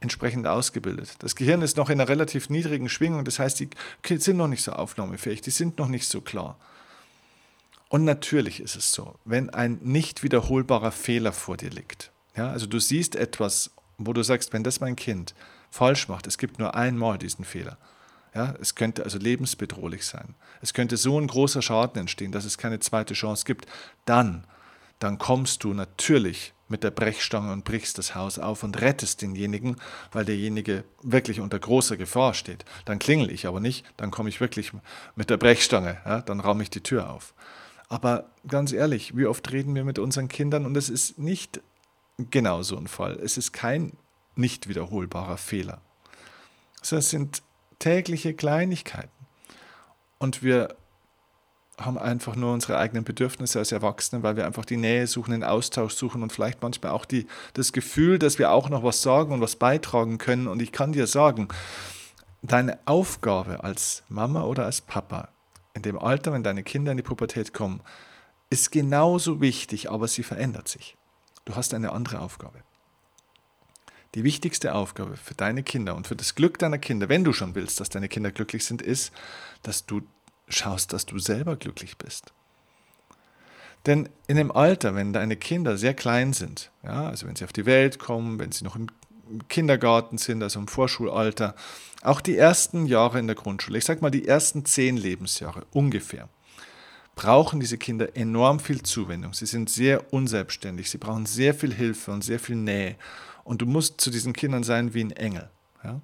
entsprechend 0.00 0.46
ausgebildet. 0.46 1.16
Das 1.18 1.36
Gehirn 1.36 1.62
ist 1.62 1.76
noch 1.76 1.90
in 1.90 2.00
einer 2.00 2.08
relativ 2.08 2.50
niedrigen 2.50 2.88
Schwingung, 2.88 3.24
das 3.24 3.38
heißt, 3.38 3.60
die 3.60 3.70
sind 4.16 4.36
noch 4.36 4.48
nicht 4.48 4.62
so 4.62 4.72
aufnahmefähig, 4.72 5.42
die 5.42 5.50
sind 5.50 5.78
noch 5.78 5.88
nicht 5.88 6.08
so 6.08 6.20
klar. 6.20 6.56
Und 7.88 8.04
natürlich 8.04 8.60
ist 8.60 8.74
es 8.74 8.90
so, 8.90 9.16
wenn 9.24 9.50
ein 9.50 9.78
nicht 9.82 10.22
wiederholbarer 10.22 10.92
Fehler 10.92 11.32
vor 11.32 11.56
dir 11.56 11.70
liegt, 11.70 12.10
ja, 12.34 12.48
also 12.48 12.66
du 12.66 12.78
siehst 12.80 13.14
etwas, 13.14 13.70
wo 13.98 14.12
du 14.12 14.22
sagst, 14.22 14.52
wenn 14.52 14.64
das 14.64 14.80
mein 14.80 14.96
Kind 14.96 15.34
falsch 15.70 16.08
macht, 16.08 16.26
es 16.26 16.38
gibt 16.38 16.58
nur 16.58 16.74
einmal 16.74 17.18
diesen 17.18 17.44
Fehler, 17.44 17.76
ja, 18.34 18.54
es 18.60 18.74
könnte 18.74 19.04
also 19.04 19.18
lebensbedrohlich 19.18 20.06
sein. 20.06 20.34
Es 20.60 20.72
könnte 20.72 20.96
so 20.96 21.20
ein 21.20 21.26
großer 21.26 21.62
Schaden 21.62 22.00
entstehen, 22.00 22.32
dass 22.32 22.44
es 22.44 22.58
keine 22.58 22.80
zweite 22.80 23.14
Chance 23.14 23.44
gibt. 23.44 23.66
Dann, 24.04 24.44
dann 24.98 25.18
kommst 25.18 25.64
du 25.64 25.74
natürlich 25.74 26.54
mit 26.68 26.82
der 26.82 26.90
Brechstange 26.90 27.52
und 27.52 27.64
brichst 27.64 27.98
das 27.98 28.14
Haus 28.14 28.38
auf 28.38 28.62
und 28.62 28.80
rettest 28.80 29.20
denjenigen, 29.20 29.76
weil 30.10 30.24
derjenige 30.24 30.84
wirklich 31.02 31.40
unter 31.40 31.58
großer 31.58 31.98
Gefahr 31.98 32.32
steht. 32.32 32.64
Dann 32.86 32.98
klingel 32.98 33.30
ich 33.30 33.46
aber 33.46 33.60
nicht, 33.60 33.84
dann 33.98 34.10
komme 34.10 34.30
ich 34.30 34.40
wirklich 34.40 34.72
mit 35.14 35.28
der 35.28 35.36
Brechstange, 35.36 35.98
ja, 36.04 36.22
dann 36.22 36.40
raume 36.40 36.62
ich 36.62 36.70
die 36.70 36.82
Tür 36.82 37.10
auf. 37.10 37.34
Aber 37.90 38.30
ganz 38.48 38.72
ehrlich, 38.72 39.14
wie 39.14 39.26
oft 39.26 39.52
reden 39.52 39.74
wir 39.74 39.84
mit 39.84 39.98
unseren 39.98 40.28
Kindern 40.28 40.64
und 40.64 40.76
es 40.78 40.88
ist 40.88 41.18
nicht 41.18 41.60
genau 42.30 42.62
so 42.62 42.78
ein 42.78 42.86
Fall. 42.86 43.20
Es 43.22 43.36
ist 43.36 43.52
kein 43.52 43.92
nicht 44.34 44.66
wiederholbarer 44.66 45.36
Fehler. 45.36 45.82
Es 46.80 47.10
sind 47.10 47.42
tägliche 47.82 48.32
Kleinigkeiten. 48.32 49.10
Und 50.18 50.42
wir 50.42 50.76
haben 51.78 51.98
einfach 51.98 52.36
nur 52.36 52.52
unsere 52.52 52.78
eigenen 52.78 53.02
Bedürfnisse 53.02 53.58
als 53.58 53.72
Erwachsene, 53.72 54.22
weil 54.22 54.36
wir 54.36 54.46
einfach 54.46 54.64
die 54.64 54.76
Nähe 54.76 55.08
suchen, 55.08 55.32
den 55.32 55.42
Austausch 55.42 55.94
suchen 55.94 56.22
und 56.22 56.32
vielleicht 56.32 56.62
manchmal 56.62 56.92
auch 56.92 57.04
die, 57.04 57.26
das 57.54 57.72
Gefühl, 57.72 58.20
dass 58.20 58.38
wir 58.38 58.52
auch 58.52 58.68
noch 58.68 58.84
was 58.84 59.02
sagen 59.02 59.32
und 59.32 59.40
was 59.40 59.56
beitragen 59.56 60.18
können. 60.18 60.46
Und 60.46 60.62
ich 60.62 60.70
kann 60.70 60.92
dir 60.92 61.08
sagen, 61.08 61.48
deine 62.42 62.78
Aufgabe 62.84 63.64
als 63.64 64.04
Mama 64.08 64.44
oder 64.44 64.64
als 64.64 64.80
Papa 64.80 65.28
in 65.74 65.82
dem 65.82 65.98
Alter, 65.98 66.32
wenn 66.32 66.44
deine 66.44 66.62
Kinder 66.62 66.92
in 66.92 66.98
die 66.98 67.02
Pubertät 67.02 67.52
kommen, 67.52 67.80
ist 68.48 68.70
genauso 68.70 69.40
wichtig, 69.40 69.90
aber 69.90 70.06
sie 70.06 70.22
verändert 70.22 70.68
sich. 70.68 70.96
Du 71.46 71.56
hast 71.56 71.74
eine 71.74 71.90
andere 71.90 72.20
Aufgabe. 72.20 72.62
Die 74.14 74.24
wichtigste 74.24 74.74
Aufgabe 74.74 75.16
für 75.16 75.34
deine 75.34 75.62
Kinder 75.62 75.94
und 75.96 76.06
für 76.06 76.16
das 76.16 76.34
Glück 76.34 76.58
deiner 76.58 76.78
Kinder, 76.78 77.08
wenn 77.08 77.24
du 77.24 77.32
schon 77.32 77.54
willst, 77.54 77.80
dass 77.80 77.88
deine 77.88 78.08
Kinder 78.08 78.30
glücklich 78.30 78.64
sind, 78.64 78.82
ist, 78.82 79.12
dass 79.62 79.86
du 79.86 80.02
schaust, 80.48 80.92
dass 80.92 81.06
du 81.06 81.18
selber 81.18 81.56
glücklich 81.56 81.96
bist. 81.96 82.32
Denn 83.86 84.08
in 84.28 84.36
dem 84.36 84.52
Alter, 84.52 84.94
wenn 84.94 85.12
deine 85.12 85.36
Kinder 85.36 85.76
sehr 85.76 85.94
klein 85.94 86.32
sind, 86.32 86.70
ja, 86.84 87.06
also 87.08 87.26
wenn 87.26 87.36
sie 87.36 87.44
auf 87.44 87.52
die 87.52 87.66
Welt 87.66 87.98
kommen, 87.98 88.38
wenn 88.38 88.52
sie 88.52 88.64
noch 88.64 88.76
im 88.76 88.88
Kindergarten 89.48 90.18
sind, 90.18 90.42
also 90.42 90.60
im 90.60 90.68
Vorschulalter, 90.68 91.54
auch 92.02 92.20
die 92.20 92.36
ersten 92.36 92.86
Jahre 92.86 93.18
in 93.18 93.26
der 93.26 93.36
Grundschule, 93.36 93.78
ich 93.78 93.84
sage 93.84 94.00
mal 94.00 94.10
die 94.10 94.28
ersten 94.28 94.64
zehn 94.64 94.96
Lebensjahre 94.96 95.64
ungefähr, 95.72 96.28
brauchen 97.14 97.60
diese 97.60 97.78
Kinder 97.78 98.16
enorm 98.16 98.60
viel 98.60 98.82
Zuwendung. 98.82 99.34
Sie 99.34 99.46
sind 99.46 99.68
sehr 99.70 100.12
unselbstständig, 100.12 100.90
sie 100.90 100.98
brauchen 100.98 101.26
sehr 101.26 101.54
viel 101.54 101.72
Hilfe 101.72 102.10
und 102.10 102.22
sehr 102.24 102.38
viel 102.38 102.56
Nähe. 102.56 102.96
Und 103.44 103.62
du 103.62 103.66
musst 103.66 104.00
zu 104.00 104.10
diesen 104.10 104.32
Kindern 104.32 104.62
sein 104.62 104.94
wie 104.94 105.04
ein 105.04 105.10
Engel. 105.10 105.50
Ja? 105.84 106.00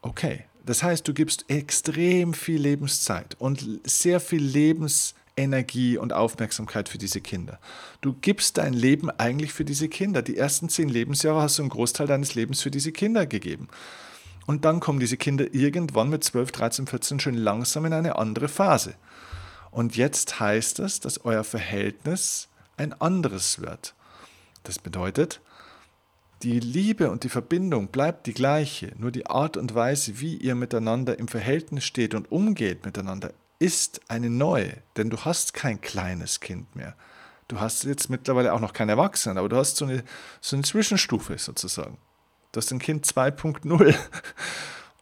Okay, 0.00 0.44
das 0.64 0.82
heißt, 0.82 1.06
du 1.06 1.14
gibst 1.14 1.44
extrem 1.48 2.34
viel 2.34 2.60
Lebenszeit 2.60 3.36
und 3.38 3.80
sehr 3.84 4.20
viel 4.20 4.42
Lebensenergie 4.42 5.96
und 5.96 6.12
Aufmerksamkeit 6.12 6.88
für 6.88 6.98
diese 6.98 7.20
Kinder. 7.20 7.58
Du 8.00 8.14
gibst 8.20 8.58
dein 8.58 8.72
Leben 8.72 9.10
eigentlich 9.10 9.52
für 9.52 9.64
diese 9.64 9.88
Kinder. 9.88 10.22
Die 10.22 10.36
ersten 10.36 10.68
zehn 10.68 10.88
Lebensjahre 10.88 11.42
hast 11.42 11.58
du 11.58 11.62
einen 11.62 11.70
Großteil 11.70 12.06
deines 12.06 12.34
Lebens 12.34 12.62
für 12.62 12.70
diese 12.70 12.92
Kinder 12.92 13.26
gegeben. 13.26 13.68
Und 14.46 14.64
dann 14.64 14.80
kommen 14.80 14.98
diese 14.98 15.16
Kinder 15.16 15.52
irgendwann 15.54 16.10
mit 16.10 16.24
12, 16.24 16.52
13, 16.52 16.86
14 16.86 17.20
schon 17.20 17.34
langsam 17.34 17.84
in 17.84 17.92
eine 17.92 18.16
andere 18.16 18.48
Phase. 18.48 18.94
Und 19.72 19.96
jetzt 19.96 20.38
heißt 20.38 20.78
es, 20.78 21.00
dass 21.00 21.24
euer 21.24 21.42
Verhältnis 21.42 22.48
ein 22.76 22.92
anderes 23.00 23.60
wird. 23.60 23.94
Das 24.62 24.78
bedeutet, 24.78 25.40
die 26.42 26.60
Liebe 26.60 27.10
und 27.10 27.24
die 27.24 27.28
Verbindung 27.28 27.88
bleibt 27.88 28.26
die 28.26 28.34
gleiche, 28.34 28.92
nur 28.98 29.10
die 29.10 29.26
Art 29.26 29.56
und 29.56 29.74
Weise, 29.74 30.20
wie 30.20 30.36
ihr 30.36 30.54
miteinander 30.54 31.18
im 31.18 31.26
Verhältnis 31.26 31.84
steht 31.84 32.14
und 32.14 32.30
umgeht 32.30 32.84
miteinander, 32.84 33.32
ist 33.58 34.00
eine 34.08 34.28
neue, 34.28 34.76
denn 34.96 35.08
du 35.08 35.18
hast 35.18 35.54
kein 35.54 35.80
kleines 35.80 36.40
Kind 36.40 36.76
mehr. 36.76 36.94
Du 37.48 37.60
hast 37.60 37.84
jetzt 37.84 38.10
mittlerweile 38.10 38.52
auch 38.52 38.60
noch 38.60 38.72
kein 38.72 38.88
Erwachsenen, 38.88 39.38
aber 39.38 39.48
du 39.48 39.56
hast 39.56 39.76
so 39.76 39.84
eine, 39.84 40.04
so 40.40 40.56
eine 40.56 40.64
Zwischenstufe 40.64 41.38
sozusagen. 41.38 41.96
Du 42.50 42.58
hast 42.58 42.70
ein 42.72 42.78
Kind 42.78 43.06
2.0. 43.06 43.94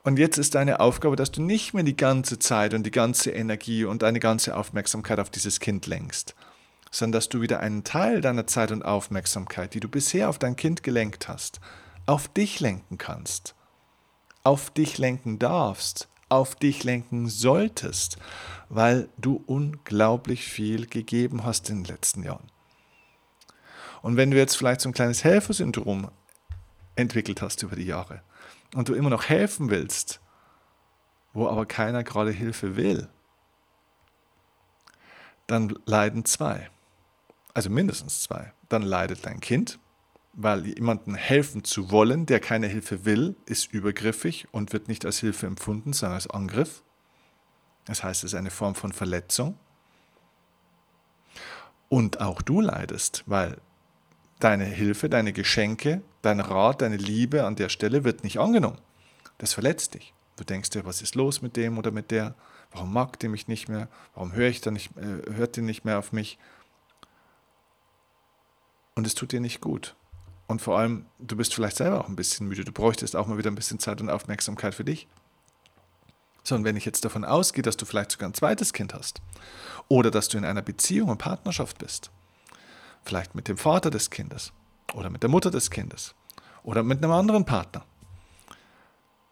Und 0.03 0.19
jetzt 0.19 0.39
ist 0.39 0.55
deine 0.55 0.81
Aufgabe, 0.81 1.17
dass 1.17 1.31
du 1.31 1.43
nicht 1.43 1.75
mehr 1.75 1.83
die 1.83 1.97
ganze 1.97 2.39
Zeit 2.39 2.73
und 2.73 2.85
die 2.85 2.91
ganze 2.91 3.33
Energie 3.33 3.85
und 3.85 4.03
deine 4.03 4.19
ganze 4.19 4.57
Aufmerksamkeit 4.57 5.21
auf 5.21 5.29
dieses 5.29 5.61
Kind 5.61 5.87
lenkst, 5.87 6.35
sondern 6.91 7.19
dass 7.19 7.29
du 7.29 7.43
wieder 7.43 7.61
einen 7.61 7.85
Teil 7.85 8.23
deiner 8.23 8.47
Zeit 8.47 8.73
und 8.73 8.83
Aufmerksamkeit, 8.83 9.75
die 9.75 9.81
du 9.81 9.89
bisher 9.89 10.31
auf 10.31 10.39
dein 10.39 10.57
Kind 10.57 10.83
gelenkt 10.83 11.29
hast, 11.29 11.61
auf 12.07 12.29
dich 12.29 12.61
lenken 12.61 12.97
kannst, 12.97 13.55
auf 14.43 14.71
dich 14.71 14.97
lenken 14.97 15.39
darfst, 15.39 16.09
auf 16.31 16.55
dich 16.55 16.83
lenken 16.83 17.29
solltest, 17.29 18.17
weil 18.71 19.11
du 19.19 19.43
unglaublich 19.47 20.45
viel 20.45 20.87
gegeben 20.87 21.45
hast 21.45 21.69
in 21.69 21.83
den 21.83 21.93
letzten 21.93 22.23
Jahren. 22.23 22.47
Und 24.01 24.17
wenn 24.17 24.31
du 24.31 24.39
jetzt 24.39 24.57
vielleicht 24.57 24.81
so 24.81 24.89
ein 24.89 24.95
kleines 24.95 25.25
Helfersyndrom 25.25 26.11
entwickelt 26.97 27.43
hast 27.43 27.63
über 27.63 27.77
die 27.77 27.85
Jahre 27.85 28.23
und 28.75 28.89
du 28.89 28.95
immer 28.95 29.11
noch 29.11 29.29
helfen 29.29 29.71
willst, 29.71 30.21
wo 31.33 31.49
aber 31.49 31.67
keiner 31.67 32.05
gerade 32.05 32.31
Hilfe 32.31 32.77
will, 32.77 33.09
dann 35.47 35.77
leiden 35.85 36.25
zwei 36.25 36.71
also 37.55 37.71
mindestens 37.71 38.23
zwei. 38.23 38.53
Dann 38.69 38.83
leidet 38.83 39.27
dein 39.27 39.41
Kind, 39.41 39.79
weil 40.33 40.67
jemandem 40.67 41.15
helfen 41.15 41.65
zu 41.65 41.91
wollen, 41.91 42.27
der 42.27 42.41
keine 42.41 42.67
Hilfe 42.67 43.05
will, 43.05 43.37
ist 43.47 43.73
übergriffig 43.73 44.49
und 44.53 44.73
wird 44.73 44.89
nicht 44.89 45.05
als 45.05 45.19
Hilfe 45.19 45.47
empfunden, 45.47 45.93
sondern 45.93 46.15
als 46.15 46.31
Angriff. 46.31 46.83
Das 47.85 48.05
heißt, 48.05 48.25
es 48.25 48.33
ist 48.33 48.39
eine 48.39 48.51
Form 48.51 48.75
von 48.75 48.93
Verletzung. 48.93 49.59
Und 51.89 52.21
auch 52.21 52.41
du 52.41 52.61
leidest, 52.61 53.25
weil 53.27 53.57
deine 54.39 54.65
Hilfe, 54.65 55.09
deine 55.09 55.33
Geschenke, 55.33 56.03
dein 56.23 56.41
Rat, 56.41 56.83
deine 56.83 56.97
Liebe 56.97 57.45
an 57.45 57.57
der 57.57 57.69
Stelle 57.69 58.05
wird 58.05 58.25
nicht 58.25 58.39
angenommen. 58.39 58.79
Das 59.39 59.55
verletzt 59.55 59.95
dich. 59.95 60.13
Du 60.37 60.45
denkst 60.45 60.71
dir, 60.71 60.85
was 60.85 61.03
ist 61.03 61.15
los 61.15 61.43
mit 61.43 61.57
dem 61.57 61.79
oder 61.79 61.91
mit 61.91 62.11
der? 62.11 62.35
Warum 62.73 62.93
mag 62.93 63.19
die 63.19 63.29
mich 63.29 63.49
nicht 63.49 63.69
mehr? 63.69 63.89
Warum 64.15 64.33
höre 64.33 64.49
ich 64.49 64.61
da 64.61 64.71
nicht, 64.71 64.97
äh, 64.97 65.33
hört 65.33 65.57
die 65.57 65.63
nicht 65.63 65.85
mehr 65.85 65.99
auf 65.99 66.13
mich? 66.13 66.39
und 69.01 69.07
es 69.07 69.15
tut 69.15 69.33
dir 69.33 69.41
nicht 69.41 69.61
gut. 69.61 69.97
Und 70.47 70.61
vor 70.61 70.79
allem, 70.79 71.07
du 71.19 71.37
bist 71.37 71.55
vielleicht 71.55 71.77
selber 71.77 72.01
auch 72.01 72.09
ein 72.09 72.17
bisschen 72.17 72.49
müde. 72.49 72.65
Du 72.65 72.73
bräuchtest 72.73 73.17
auch 73.17 73.27
mal 73.27 73.39
wieder 73.39 73.51
ein 73.51 73.55
bisschen 73.55 73.79
Zeit 73.79 74.01
und 74.01 74.11
Aufmerksamkeit 74.11 74.75
für 74.75 74.85
dich. 74.85 75.09
So, 76.43 76.55
und 76.55 76.65
wenn 76.65 76.77
ich 76.77 76.85
jetzt 76.85 77.05
davon 77.05 77.25
ausgehe, 77.25 77.63
dass 77.63 77.77
du 77.77 77.87
vielleicht 77.87 78.13
sogar 78.13 78.29
ein 78.29 78.35
zweites 78.35 78.73
Kind 78.73 78.93
hast 78.93 79.23
oder 79.89 80.11
dass 80.11 80.29
du 80.29 80.37
in 80.37 80.45
einer 80.45 80.63
Beziehung 80.63 81.09
und 81.09 81.19
Partnerschaft 81.19 81.79
bist, 81.79 82.11
vielleicht 83.05 83.35
mit 83.35 83.49
dem 83.49 83.57
Vater 83.57 83.91
des 83.91 84.11
Kindes 84.11 84.53
oder 84.95 85.11
mit 85.11 85.23
der 85.23 85.31
Mutter 85.31 85.51
des 85.51 85.71
Kindes 85.71 86.15
oder 86.63 86.83
mit 86.83 87.03
einem 87.03 87.13
anderen 87.13 87.45
Partner, 87.45 87.85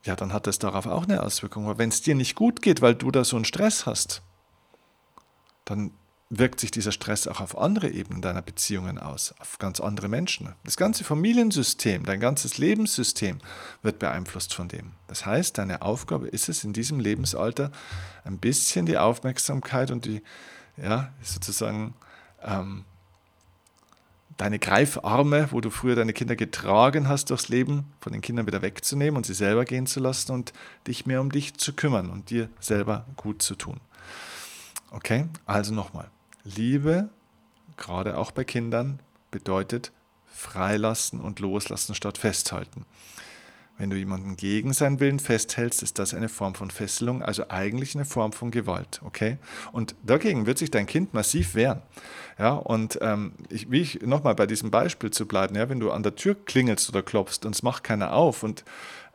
ja, 0.04 0.16
dann 0.16 0.32
hat 0.32 0.46
das 0.46 0.58
darauf 0.58 0.86
auch 0.86 1.04
eine 1.04 1.22
Auswirkung. 1.22 1.64
Aber 1.64 1.78
wenn 1.78 1.90
es 1.90 2.02
dir 2.02 2.14
nicht 2.14 2.34
gut 2.34 2.62
geht, 2.62 2.80
weil 2.80 2.94
du 2.94 3.10
da 3.10 3.24
so 3.24 3.36
einen 3.36 3.44
Stress 3.44 3.84
hast, 3.84 4.22
dann 5.64 5.92
wirkt 6.30 6.60
sich 6.60 6.70
dieser 6.70 6.92
Stress 6.92 7.26
auch 7.26 7.40
auf 7.40 7.56
andere 7.56 7.88
Ebenen 7.88 8.20
deiner 8.20 8.42
Beziehungen 8.42 8.98
aus, 8.98 9.34
auf 9.38 9.58
ganz 9.58 9.80
andere 9.80 10.08
Menschen. 10.08 10.54
Das 10.64 10.76
ganze 10.76 11.04
Familiensystem, 11.04 12.04
dein 12.04 12.20
ganzes 12.20 12.58
Lebenssystem 12.58 13.38
wird 13.82 13.98
beeinflusst 13.98 14.54
von 14.54 14.68
dem. 14.68 14.92
Das 15.06 15.24
heißt, 15.24 15.56
deine 15.56 15.80
Aufgabe 15.82 16.28
ist 16.28 16.48
es 16.48 16.64
in 16.64 16.74
diesem 16.74 17.00
Lebensalter, 17.00 17.70
ein 18.24 18.38
bisschen 18.38 18.84
die 18.84 18.98
Aufmerksamkeit 18.98 19.90
und 19.90 20.04
die, 20.04 20.22
ja, 20.76 21.12
sozusagen, 21.22 21.94
ähm, 22.42 22.84
deine 24.38 24.58
Greifarme, 24.58 25.48
wo 25.50 25.60
du 25.60 25.68
früher 25.68 25.96
deine 25.96 26.14
Kinder 26.14 26.36
getragen 26.36 27.08
hast 27.08 27.30
durchs 27.30 27.48
Leben, 27.48 27.92
von 28.00 28.12
den 28.12 28.22
Kindern 28.22 28.46
wieder 28.46 28.62
wegzunehmen 28.62 29.16
und 29.16 29.26
sie 29.26 29.34
selber 29.34 29.64
gehen 29.64 29.86
zu 29.86 30.00
lassen 30.00 30.32
und 30.32 30.52
dich 30.86 31.04
mehr 31.04 31.20
um 31.20 31.30
dich 31.30 31.58
zu 31.58 31.74
kümmern 31.74 32.08
und 32.08 32.30
dir 32.30 32.48
selber 32.60 33.04
gut 33.16 33.42
zu 33.42 33.56
tun. 33.56 33.80
Okay, 34.90 35.26
also 35.44 35.74
nochmal. 35.74 36.08
Liebe, 36.44 37.10
gerade 37.76 38.16
auch 38.16 38.30
bei 38.30 38.44
Kindern, 38.44 39.00
bedeutet 39.30 39.92
freilassen 40.32 41.20
und 41.20 41.40
loslassen 41.40 41.94
statt 41.94 42.16
festhalten. 42.16 42.86
Wenn 43.78 43.90
du 43.90 43.96
jemanden 43.96 44.36
gegen 44.36 44.72
seinen 44.72 44.98
Willen 44.98 45.20
festhältst, 45.20 45.84
ist 45.84 46.00
das 46.00 46.12
eine 46.12 46.28
Form 46.28 46.56
von 46.56 46.70
Fesselung, 46.70 47.22
also 47.22 47.44
eigentlich 47.48 47.94
eine 47.94 48.04
Form 48.04 48.32
von 48.32 48.50
Gewalt, 48.50 49.00
okay? 49.04 49.38
Und 49.70 49.94
dagegen 50.02 50.46
wird 50.46 50.58
sich 50.58 50.72
dein 50.72 50.86
Kind 50.86 51.14
massiv 51.14 51.54
wehren. 51.54 51.82
Ja, 52.38 52.54
und 52.54 52.98
ähm, 53.00 53.32
ich, 53.48 53.70
wie 53.70 53.80
ich 53.80 54.02
nochmal 54.02 54.34
bei 54.34 54.46
diesem 54.46 54.72
Beispiel 54.72 55.10
zu 55.10 55.26
bleiben, 55.26 55.54
ja, 55.54 55.68
wenn 55.68 55.78
du 55.78 55.92
an 55.92 56.02
der 56.02 56.16
Tür 56.16 56.34
klingelst 56.44 56.88
oder 56.88 57.02
klopfst 57.02 57.44
und 57.44 57.54
es 57.54 57.62
macht 57.62 57.84
keiner 57.84 58.12
auf 58.12 58.42
und 58.42 58.64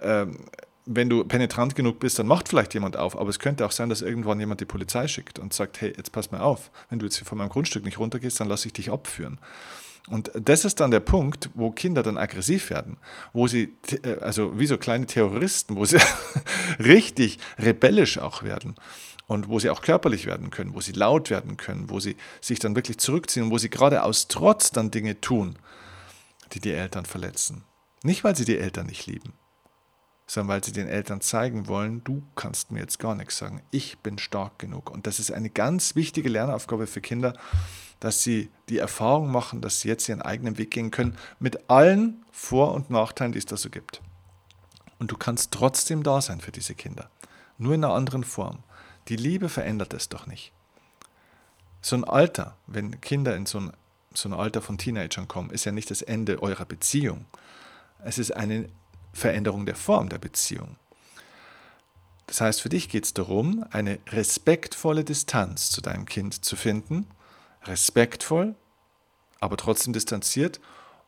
ähm, 0.01 0.37
wenn 0.85 1.09
du 1.09 1.23
penetrant 1.23 1.75
genug 1.75 1.99
bist, 1.99 2.19
dann 2.19 2.27
macht 2.27 2.49
vielleicht 2.49 2.73
jemand 2.73 2.97
auf. 2.97 3.17
Aber 3.17 3.29
es 3.29 3.39
könnte 3.39 3.65
auch 3.65 3.71
sein, 3.71 3.89
dass 3.89 4.01
irgendwann 4.01 4.39
jemand 4.39 4.61
die 4.61 4.65
Polizei 4.65 5.07
schickt 5.07 5.39
und 5.39 5.53
sagt, 5.53 5.79
hey, 5.81 5.93
jetzt 5.95 6.11
pass 6.11 6.31
mal 6.31 6.41
auf, 6.41 6.71
wenn 6.89 6.99
du 6.99 7.05
jetzt 7.05 7.17
hier 7.17 7.25
von 7.25 7.37
meinem 7.37 7.49
Grundstück 7.49 7.85
nicht 7.85 7.99
runtergehst, 7.99 8.39
dann 8.39 8.49
lasse 8.49 8.67
ich 8.67 8.73
dich 8.73 8.91
abführen. 8.91 9.39
Und 10.09 10.31
das 10.35 10.65
ist 10.65 10.79
dann 10.81 10.91
der 10.91 10.99
Punkt, 10.99 11.49
wo 11.53 11.71
Kinder 11.71 12.03
dann 12.03 12.17
aggressiv 12.17 12.69
werden, 12.69 12.97
wo 13.31 13.47
sie, 13.47 13.77
äh, 14.03 14.19
also 14.19 14.59
wie 14.59 14.67
so 14.67 14.77
kleine 14.77 15.05
Terroristen, 15.05 15.75
wo 15.75 15.85
sie 15.85 15.97
richtig 16.79 17.39
rebellisch 17.57 18.17
auch 18.17 18.43
werden. 18.43 18.75
und 19.27 19.47
wo 19.47 19.57
sie 19.57 19.69
auch 19.69 19.81
körperlich 19.81 20.25
werden 20.25 20.49
können, 20.49 20.73
wo 20.73 20.81
sie 20.81 20.91
laut 20.91 21.29
werden 21.29 21.55
können, 21.55 21.89
wo 21.89 22.01
sie 22.01 22.17
sich 22.41 22.59
dann 22.59 22.75
wirklich 22.75 22.97
zurückziehen 22.97 23.45
und 23.45 23.51
wo 23.51 23.57
sie 23.57 23.69
gerade 23.69 24.03
aus 24.03 24.27
Trotz 24.27 24.71
dann 24.71 24.91
Dinge 24.91 25.21
tun, 25.21 25.57
die 26.51 26.59
die 26.59 26.73
Eltern 26.73 27.05
verletzen. 27.05 27.63
Nicht, 28.03 28.25
weil 28.25 28.35
sie 28.35 28.43
die 28.43 28.57
Eltern 28.57 28.87
nicht 28.87 29.07
lieben, 29.07 29.33
sondern 30.33 30.55
weil 30.55 30.63
sie 30.63 30.71
den 30.71 30.87
Eltern 30.87 31.21
zeigen 31.21 31.67
wollen, 31.67 32.03
du 32.03 32.23
kannst 32.35 32.71
mir 32.71 32.79
jetzt 32.79 32.97
gar 32.97 33.13
nichts 33.13 33.37
sagen, 33.37 33.61
ich 33.69 33.99
bin 33.99 34.17
stark 34.17 34.57
genug. 34.57 34.89
Und 34.89 35.05
das 35.05 35.19
ist 35.19 35.31
eine 35.31 35.51
ganz 35.51 35.95
wichtige 35.95 36.27
Lernaufgabe 36.27 36.87
für 36.87 37.01
Kinder, 37.01 37.33
dass 37.99 38.23
sie 38.23 38.49
die 38.67 38.79
Erfahrung 38.79 39.31
machen, 39.31 39.61
dass 39.61 39.81
sie 39.81 39.89
jetzt 39.89 40.09
ihren 40.09 40.23
eigenen 40.23 40.57
Weg 40.57 40.71
gehen 40.71 40.89
können, 40.89 41.17
mit 41.39 41.69
allen 41.69 42.25
Vor- 42.31 42.73
und 42.73 42.89
Nachteilen, 42.89 43.31
die 43.31 43.37
es 43.37 43.45
da 43.45 43.57
so 43.57 43.69
gibt. 43.69 44.01
Und 44.97 45.11
du 45.11 45.17
kannst 45.17 45.51
trotzdem 45.51 46.01
da 46.01 46.19
sein 46.19 46.41
für 46.41 46.51
diese 46.51 46.73
Kinder, 46.73 47.11
nur 47.59 47.75
in 47.75 47.83
einer 47.83 47.93
anderen 47.93 48.23
Form. 48.23 48.63
Die 49.09 49.17
Liebe 49.17 49.49
verändert 49.49 49.93
es 49.93 50.09
doch 50.09 50.25
nicht. 50.25 50.51
So 51.81 51.95
ein 51.95 52.05
Alter, 52.05 52.57
wenn 52.65 52.99
Kinder 53.01 53.35
in 53.35 53.45
so 53.45 53.59
ein, 53.59 53.73
so 54.15 54.29
ein 54.29 54.33
Alter 54.33 54.63
von 54.63 54.79
Teenagern 54.79 55.27
kommen, 55.27 55.51
ist 55.51 55.65
ja 55.65 55.71
nicht 55.71 55.91
das 55.91 56.01
Ende 56.01 56.41
eurer 56.41 56.65
Beziehung. 56.65 57.25
Es 58.03 58.17
ist 58.17 58.31
eine 58.31 58.69
Veränderung 59.13 59.65
der 59.65 59.75
Form 59.75 60.09
der 60.09 60.17
Beziehung. 60.17 60.75
Das 62.27 62.41
heißt, 62.41 62.61
für 62.61 62.69
dich 62.69 62.89
geht 62.89 63.05
es 63.05 63.13
darum, 63.13 63.65
eine 63.71 63.99
respektvolle 64.09 65.03
Distanz 65.03 65.69
zu 65.69 65.81
deinem 65.81 66.05
Kind 66.05 66.43
zu 66.43 66.55
finden. 66.55 67.07
Respektvoll, 67.65 68.55
aber 69.39 69.55
trotzdem 69.55 69.93
distanziert 69.93 70.59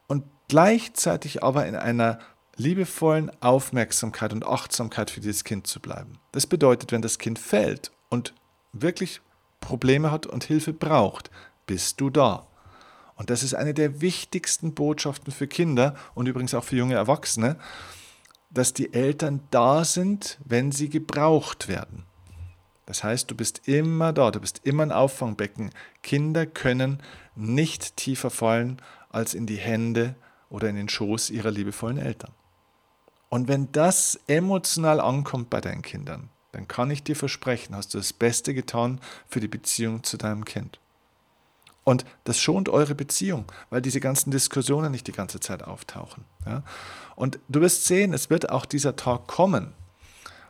und 0.07 0.23
gleichzeitig 0.47 1.43
aber 1.43 1.65
in 1.65 1.75
einer 1.75 2.19
liebevollen 2.57 3.31
Aufmerksamkeit 3.41 4.31
und 4.31 4.45
Achtsamkeit 4.45 5.09
für 5.09 5.19
dieses 5.19 5.43
Kind 5.43 5.67
zu 5.67 5.79
bleiben. 5.79 6.19
Das 6.31 6.47
bedeutet, 6.47 6.91
wenn 6.91 7.01
das 7.01 7.17
Kind 7.17 7.39
fällt 7.39 7.91
und 8.09 8.33
wirklich 8.71 9.21
Probleme 9.59 10.11
hat 10.11 10.25
und 10.25 10.43
Hilfe 10.43 10.73
braucht, 10.73 11.31
bist 11.65 11.99
du 11.99 12.09
da. 12.09 12.47
Und 13.15 13.29
das 13.29 13.43
ist 13.43 13.53
eine 13.53 13.73
der 13.73 14.01
wichtigsten 14.01 14.73
Botschaften 14.73 15.31
für 15.31 15.47
Kinder 15.47 15.95
und 16.13 16.27
übrigens 16.27 16.53
auch 16.53 16.63
für 16.63 16.75
junge 16.75 16.95
Erwachsene, 16.95 17.57
dass 18.49 18.73
die 18.73 18.93
Eltern 18.93 19.41
da 19.51 19.83
sind, 19.85 20.37
wenn 20.45 20.71
sie 20.71 20.89
gebraucht 20.89 21.67
werden. 21.67 22.03
Das 22.85 23.03
heißt, 23.03 23.31
du 23.31 23.35
bist 23.35 23.67
immer 23.67 24.13
da, 24.13 24.31
du 24.31 24.39
bist 24.39 24.61
immer 24.63 24.83
ein 24.83 24.91
Auffangbecken. 24.91 25.71
Kinder 26.03 26.45
können 26.45 27.01
nicht 27.35 27.97
tiefer 27.97 28.29
fallen 28.29 28.81
als 29.09 29.33
in 29.33 29.47
die 29.47 29.57
Hände 29.57 30.15
oder 30.49 30.69
in 30.69 30.75
den 30.75 30.89
Schoß 30.89 31.31
ihrer 31.31 31.51
liebevollen 31.51 31.97
Eltern. 31.97 32.31
Und 33.29 33.47
wenn 33.47 33.71
das 33.71 34.19
emotional 34.27 34.99
ankommt 34.99 35.49
bei 35.49 35.61
deinen 35.61 35.81
Kindern, 35.81 36.29
dann 36.51 36.67
kann 36.67 36.91
ich 36.91 37.03
dir 37.03 37.15
versprechen, 37.15 37.75
hast 37.75 37.93
du 37.93 37.97
das 37.97 38.13
Beste 38.13 38.53
getan 38.53 39.01
für 39.27 39.39
die 39.39 39.47
Beziehung 39.47 40.03
zu 40.03 40.17
deinem 40.17 40.45
Kind. 40.45 40.79
Und 41.85 42.03
das 42.23 42.39
schont 42.39 42.67
eure 42.67 42.95
Beziehung, 42.95 43.45
weil 43.69 43.81
diese 43.81 43.99
ganzen 43.99 44.31
Diskussionen 44.31 44.91
nicht 44.91 45.07
die 45.07 45.13
ganze 45.13 45.39
Zeit 45.39 45.63
auftauchen. 45.63 46.25
Ja? 46.45 46.63
Und 47.15 47.39
du 47.47 47.61
wirst 47.61 47.85
sehen, 47.85 48.13
es 48.13 48.29
wird 48.29 48.49
auch 48.49 48.65
dieser 48.65 48.95
Tag 48.95 49.27
kommen, 49.27 49.73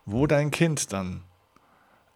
wo 0.06 0.26
dein 0.28 0.50
Kind 0.50 0.94
dann 0.94 1.22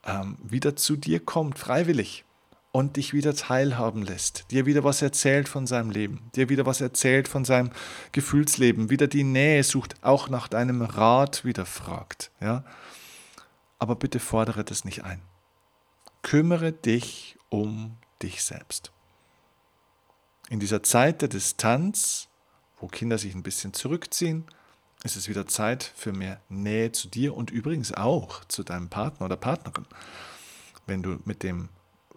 ähm, 0.06 0.38
wieder 0.42 0.76
zu 0.78 0.96
dir 0.96 1.20
kommt, 1.20 1.60
freiwillig, 1.60 2.24
und 2.72 2.98
dich 2.98 3.14
wieder 3.14 3.36
teilhaben 3.36 4.04
lässt, 4.04 4.52
dir 4.52 4.66
wieder 4.66 4.84
was 4.84 5.02
erzählt 5.02 5.50
von 5.50 5.66
seinem 5.66 5.90
Leben, 5.90 6.30
dir 6.36 6.50
wieder 6.50 6.66
was 6.66 6.82
erzählt 6.82 7.28
von 7.28 7.44
seinem 7.44 7.72
Gefühlsleben, 8.12 8.90
wieder 8.90 9.08
die 9.08 9.24
Nähe 9.24 9.64
sucht, 9.64 9.96
auch 10.04 10.30
nach 10.30 10.48
deinem 10.48 10.82
Rat 10.82 11.44
wieder 11.46 11.66
fragt. 11.66 12.32
Ja? 12.40 12.64
Aber 13.80 13.96
bitte 13.96 14.20
fordere 14.20 14.64
das 14.64 14.86
nicht 14.86 15.04
ein. 15.04 15.22
Kümmere 16.22 16.72
dich 16.72 17.38
um 17.50 17.98
dich 18.22 18.44
selbst. 18.44 18.92
In 20.50 20.60
dieser 20.60 20.82
Zeit 20.82 21.22
der 21.22 21.30
Distanz, 21.30 22.28
wo 22.80 22.88
Kinder 22.88 23.20
sich 23.20 23.36
ein 23.36 23.44
bisschen 23.44 23.72
zurückziehen, 23.74 24.46
ist 25.04 25.16
es 25.16 25.30
wieder 25.30 25.46
Zeit 25.46 25.84
für 25.96 26.12
mehr 26.12 26.42
Nähe 26.50 26.92
zu 26.92 27.08
dir 27.08 27.38
und 27.38 27.52
übrigens 27.52 27.94
auch 27.94 28.44
zu 28.46 28.64
deinem 28.64 28.90
Partner 28.90 29.28
oder 29.28 29.38
Partnerin. 29.38 29.86
Wenn 30.88 31.04
du 31.04 31.20
mit 31.24 31.44
dem 31.44 31.70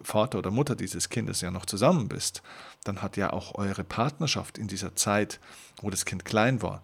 Vater 0.02 0.38
oder 0.38 0.50
Mutter 0.50 0.74
dieses 0.74 1.10
Kindes 1.10 1.42
ja 1.42 1.50
noch 1.50 1.66
zusammen 1.66 2.08
bist, 2.08 2.42
dann 2.84 3.02
hat 3.02 3.18
ja 3.18 3.34
auch 3.34 3.54
eure 3.56 3.84
Partnerschaft 3.84 4.56
in 4.56 4.66
dieser 4.66 4.96
Zeit, 4.96 5.38
wo 5.82 5.90
das 5.90 6.06
Kind 6.06 6.24
klein 6.24 6.62
war, 6.62 6.82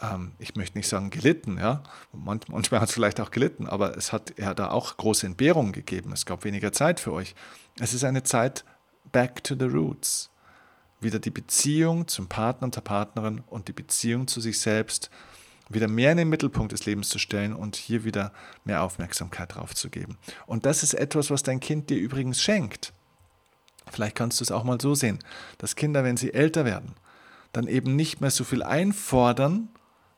ähm, 0.00 0.32
ich 0.38 0.56
möchte 0.56 0.78
nicht 0.78 0.88
sagen 0.88 1.10
gelitten, 1.10 1.58
ja, 1.58 1.82
manchmal 2.12 2.80
hat 2.80 2.88
es 2.88 2.94
vielleicht 2.94 3.20
auch 3.20 3.30
gelitten, 3.30 3.66
aber 3.66 3.96
es 3.96 4.12
hat 4.12 4.38
ja 4.38 4.54
da 4.54 4.70
auch 4.70 4.96
große 4.96 5.26
Entbehrungen 5.26 5.72
gegeben. 5.72 6.12
Es 6.12 6.26
gab 6.26 6.44
weniger 6.44 6.72
Zeit 6.72 7.00
für 7.00 7.12
euch. 7.12 7.34
Es 7.78 7.92
ist 7.94 8.04
eine 8.04 8.22
Zeit 8.22 8.64
back 9.12 9.44
to 9.44 9.54
the 9.58 9.66
roots 9.66 10.30
wieder 11.00 11.18
die 11.18 11.30
Beziehung 11.30 12.08
zum 12.08 12.28
Partner 12.28 12.66
und 12.66 12.76
der 12.76 12.80
Partnerin 12.80 13.42
und 13.46 13.68
die 13.68 13.72
Beziehung 13.72 14.26
zu 14.28 14.40
sich 14.40 14.60
selbst 14.60 15.10
wieder 15.68 15.88
mehr 15.88 16.12
in 16.12 16.18
den 16.18 16.28
Mittelpunkt 16.28 16.72
des 16.72 16.86
Lebens 16.86 17.08
zu 17.08 17.18
stellen 17.18 17.52
und 17.52 17.76
hier 17.76 18.04
wieder 18.04 18.32
mehr 18.64 18.82
Aufmerksamkeit 18.82 19.54
drauf 19.54 19.74
zu 19.74 19.90
geben. 19.90 20.16
Und 20.46 20.64
das 20.64 20.82
ist 20.82 20.94
etwas, 20.94 21.30
was 21.30 21.42
dein 21.42 21.60
Kind 21.60 21.90
dir 21.90 21.98
übrigens 21.98 22.40
schenkt. 22.40 22.92
Vielleicht 23.90 24.16
kannst 24.16 24.40
du 24.40 24.44
es 24.44 24.50
auch 24.50 24.64
mal 24.64 24.80
so 24.80 24.94
sehen, 24.94 25.18
dass 25.58 25.76
Kinder, 25.76 26.04
wenn 26.04 26.16
sie 26.16 26.34
älter 26.34 26.64
werden, 26.64 26.94
dann 27.52 27.66
eben 27.68 27.96
nicht 27.96 28.20
mehr 28.20 28.30
so 28.30 28.44
viel 28.44 28.62
einfordern, 28.62 29.68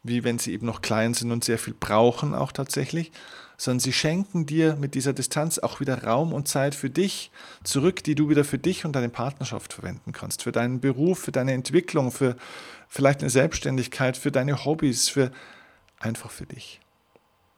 wie 0.03 0.25
wenn 0.25 0.39
sie 0.39 0.53
eben 0.53 0.67
noch 0.67 0.83
klein 0.83 1.15
sind 1.15 1.33
und 1.33 1.45
sehr 1.45 1.59
viel 1.59 1.75
brauchen 1.75 2.35
auch 2.35 2.53
tatsächlich, 2.53 3.13
sondern 3.59 3.81
sie 3.81 3.93
schenken 3.93 4.47
dir 4.47 4.77
mit 4.77 4.95
dieser 4.95 5.13
Distanz 5.13 5.59
auch 5.59 5.81
wieder 5.81 6.05
Raum 6.05 6.33
und 6.33 6.47
Zeit 6.47 6.77
für 6.77 6.89
dich 6.89 7.33
zurück, 7.65 8.05
die 8.05 8.15
du 8.15 8.31
wieder 8.31 8.45
für 8.45 8.59
dich 8.59 8.85
und 8.85 8.93
deine 8.93 9.09
Partnerschaft 9.09 9.73
verwenden 9.73 10.13
kannst, 10.13 10.45
für 10.45 10.53
deinen 10.53 10.81
Beruf, 10.81 11.19
für 11.19 11.33
deine 11.33 11.53
Entwicklung, 11.53 12.13
für 12.13 12.37
vielleicht 12.89 13.21
eine 13.21 13.31
Selbstständigkeit, 13.31 14.17
für 14.17 14.31
deine 14.31 14.65
Hobbys, 14.65 15.09
für 15.09 15.33
einfach 15.99 16.31
für 16.31 16.47
dich. 16.47 16.81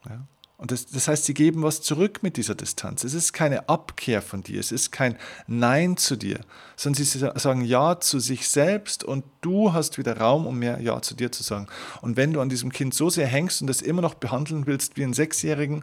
Ja? 0.08 0.26
Und 0.60 0.72
das, 0.72 0.84
das 0.84 1.08
heißt, 1.08 1.24
sie 1.24 1.32
geben 1.32 1.62
was 1.62 1.80
zurück 1.80 2.22
mit 2.22 2.36
dieser 2.36 2.54
Distanz. 2.54 3.02
Es 3.02 3.14
ist 3.14 3.32
keine 3.32 3.70
Abkehr 3.70 4.20
von 4.20 4.42
dir, 4.42 4.60
es 4.60 4.72
ist 4.72 4.92
kein 4.92 5.16
Nein 5.46 5.96
zu 5.96 6.16
dir, 6.16 6.40
sondern 6.76 7.02
sie 7.02 7.18
sagen 7.18 7.64
Ja 7.64 7.98
zu 7.98 8.20
sich 8.20 8.46
selbst 8.46 9.02
und 9.02 9.24
du 9.40 9.72
hast 9.72 9.96
wieder 9.96 10.18
Raum, 10.18 10.46
um 10.46 10.58
mehr 10.58 10.78
Ja 10.82 11.00
zu 11.00 11.14
dir 11.14 11.32
zu 11.32 11.42
sagen. 11.42 11.66
Und 12.02 12.18
wenn 12.18 12.34
du 12.34 12.42
an 12.42 12.50
diesem 12.50 12.72
Kind 12.72 12.92
so 12.92 13.08
sehr 13.08 13.26
hängst 13.26 13.62
und 13.62 13.68
das 13.68 13.80
immer 13.80 14.02
noch 14.02 14.12
behandeln 14.12 14.66
willst 14.66 14.98
wie 14.98 15.04
einen 15.04 15.14
Sechsjährigen, 15.14 15.82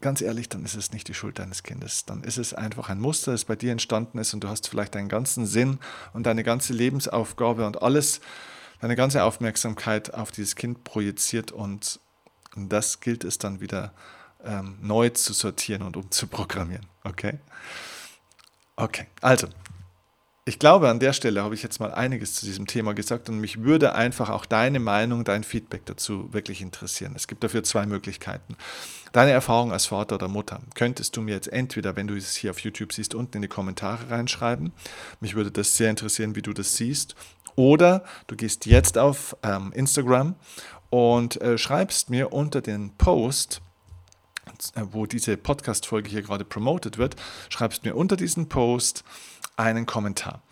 ganz 0.00 0.22
ehrlich, 0.22 0.48
dann 0.48 0.64
ist 0.64 0.76
es 0.76 0.92
nicht 0.92 1.06
die 1.08 1.14
Schuld 1.14 1.38
deines 1.38 1.62
Kindes. 1.62 2.06
Dann 2.06 2.24
ist 2.24 2.38
es 2.38 2.54
einfach 2.54 2.88
ein 2.88 3.00
Muster, 3.00 3.32
das 3.32 3.44
bei 3.44 3.54
dir 3.54 3.70
entstanden 3.70 4.16
ist 4.16 4.32
und 4.32 4.42
du 4.44 4.48
hast 4.48 4.66
vielleicht 4.66 4.94
deinen 4.94 5.10
ganzen 5.10 5.44
Sinn 5.44 5.78
und 6.14 6.24
deine 6.24 6.42
ganze 6.42 6.72
Lebensaufgabe 6.72 7.66
und 7.66 7.82
alles, 7.82 8.22
deine 8.80 8.96
ganze 8.96 9.24
Aufmerksamkeit 9.24 10.14
auf 10.14 10.32
dieses 10.32 10.56
Kind 10.56 10.84
projiziert 10.84 11.52
und 11.52 12.00
und 12.56 12.68
das 12.68 13.00
gilt 13.00 13.24
es 13.24 13.38
dann 13.38 13.60
wieder 13.60 13.92
ähm, 14.44 14.76
neu 14.80 15.10
zu 15.10 15.32
sortieren 15.32 15.82
und 15.82 15.96
umzuprogrammieren. 15.96 16.86
Okay? 17.04 17.38
Okay, 18.76 19.06
also. 19.20 19.48
Ich 20.46 20.58
glaube, 20.58 20.90
an 20.90 21.00
der 21.00 21.14
Stelle 21.14 21.42
habe 21.42 21.54
ich 21.54 21.62
jetzt 21.62 21.80
mal 21.80 21.94
einiges 21.94 22.34
zu 22.34 22.44
diesem 22.44 22.66
Thema 22.66 22.92
gesagt 22.92 23.30
und 23.30 23.38
mich 23.38 23.62
würde 23.62 23.94
einfach 23.94 24.28
auch 24.28 24.44
deine 24.44 24.78
Meinung, 24.78 25.24
dein 25.24 25.42
Feedback 25.42 25.86
dazu 25.86 26.30
wirklich 26.34 26.60
interessieren. 26.60 27.14
Es 27.16 27.26
gibt 27.26 27.42
dafür 27.42 27.62
zwei 27.62 27.86
Möglichkeiten. 27.86 28.58
Deine 29.12 29.30
Erfahrung 29.30 29.72
als 29.72 29.86
Vater 29.86 30.16
oder 30.16 30.28
Mutter 30.28 30.60
könntest 30.74 31.16
du 31.16 31.22
mir 31.22 31.34
jetzt 31.34 31.50
entweder, 31.50 31.96
wenn 31.96 32.08
du 32.08 32.14
es 32.14 32.36
hier 32.36 32.50
auf 32.50 32.58
YouTube 32.58 32.92
siehst, 32.92 33.14
unten 33.14 33.38
in 33.38 33.42
die 33.42 33.48
Kommentare 33.48 34.10
reinschreiben. 34.10 34.72
Mich 35.20 35.34
würde 35.34 35.50
das 35.50 35.78
sehr 35.78 35.88
interessieren, 35.88 36.36
wie 36.36 36.42
du 36.42 36.52
das 36.52 36.76
siehst. 36.76 37.14
Oder 37.56 38.04
du 38.26 38.36
gehst 38.36 38.66
jetzt 38.66 38.98
auf 38.98 39.34
ähm, 39.42 39.72
Instagram 39.72 40.34
und 40.90 41.40
äh, 41.40 41.56
schreibst 41.56 42.10
mir 42.10 42.34
unter 42.34 42.60
den 42.60 42.90
Post, 42.98 43.62
äh, 44.74 44.82
wo 44.90 45.06
diese 45.06 45.38
Podcast-Folge 45.38 46.10
hier 46.10 46.20
gerade 46.20 46.44
promotet 46.44 46.98
wird, 46.98 47.16
schreibst 47.48 47.84
mir 47.84 47.96
unter 47.96 48.16
diesen 48.16 48.50
Post 48.50 49.04
einen 49.56 49.86
Kommentar. 49.86 50.42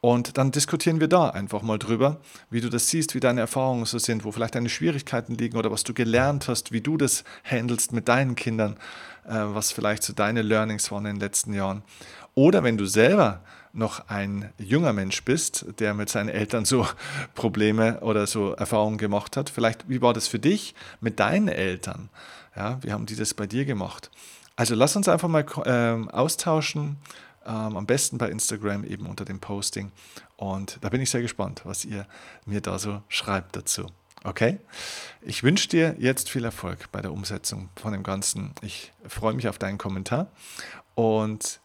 Und 0.00 0.36
dann 0.36 0.52
diskutieren 0.52 1.00
wir 1.00 1.08
da 1.08 1.30
einfach 1.30 1.62
mal 1.62 1.78
drüber, 1.78 2.20
wie 2.50 2.60
du 2.60 2.68
das 2.68 2.88
siehst, 2.88 3.14
wie 3.14 3.20
deine 3.20 3.40
Erfahrungen 3.40 3.86
so 3.86 3.98
sind, 3.98 4.24
wo 4.24 4.32
vielleicht 4.32 4.54
deine 4.54 4.68
Schwierigkeiten 4.68 5.34
liegen 5.34 5.56
oder 5.56 5.70
was 5.70 5.82
du 5.82 5.94
gelernt 5.94 6.46
hast, 6.46 6.72
wie 6.72 6.82
du 6.82 6.98
das 6.98 7.24
handelst 7.42 7.92
mit 7.92 8.06
deinen 8.06 8.34
Kindern, 8.34 8.76
äh, 9.26 9.32
was 9.32 9.72
vielleicht 9.72 10.02
so 10.02 10.12
deine 10.12 10.42
Learnings 10.42 10.92
waren 10.92 11.06
in 11.06 11.14
den 11.14 11.20
letzten 11.20 11.54
Jahren. 11.54 11.82
Oder 12.34 12.62
wenn 12.62 12.76
du 12.76 12.84
selber 12.84 13.40
noch 13.74 14.08
ein 14.08 14.52
junger 14.58 14.92
Mensch 14.92 15.24
bist, 15.24 15.66
der 15.78 15.94
mit 15.94 16.08
seinen 16.08 16.28
Eltern 16.28 16.64
so 16.64 16.86
Probleme 17.34 18.00
oder 18.00 18.26
so 18.26 18.52
Erfahrungen 18.52 18.98
gemacht 18.98 19.36
hat. 19.36 19.50
Vielleicht, 19.50 19.88
wie 19.88 20.00
war 20.00 20.12
das 20.12 20.28
für 20.28 20.38
dich 20.38 20.74
mit 21.00 21.18
deinen 21.18 21.48
Eltern? 21.48 22.08
Ja, 22.56 22.78
wie 22.82 22.92
haben 22.92 23.06
die 23.06 23.16
das 23.16 23.34
bei 23.34 23.46
dir 23.46 23.64
gemacht? 23.64 24.10
Also 24.54 24.76
lass 24.76 24.94
uns 24.94 25.08
einfach 25.08 25.28
mal 25.28 25.44
ähm, 25.66 26.08
austauschen, 26.10 26.96
ähm, 27.46 27.76
am 27.76 27.86
besten 27.86 28.18
bei 28.18 28.28
Instagram 28.28 28.84
eben 28.84 29.06
unter 29.06 29.24
dem 29.24 29.40
Posting. 29.40 29.92
Und 30.36 30.78
da 30.80 30.88
bin 30.88 31.00
ich 31.00 31.10
sehr 31.10 31.22
gespannt, 31.22 31.62
was 31.64 31.84
ihr 31.84 32.06
mir 32.46 32.60
da 32.60 32.78
so 32.78 33.02
schreibt 33.08 33.56
dazu. 33.56 33.86
Okay? 34.24 34.58
Ich 35.20 35.42
wünsche 35.42 35.68
dir 35.68 35.96
jetzt 35.98 36.30
viel 36.30 36.44
Erfolg 36.44 36.90
bei 36.90 37.02
der 37.02 37.12
Umsetzung 37.12 37.68
von 37.76 37.92
dem 37.92 38.02
Ganzen. 38.02 38.52
Ich 38.62 38.92
freue 39.06 39.34
mich 39.34 39.48
auf 39.48 39.58
deinen 39.58 39.78
Kommentar 39.78 40.28
und 40.94 41.60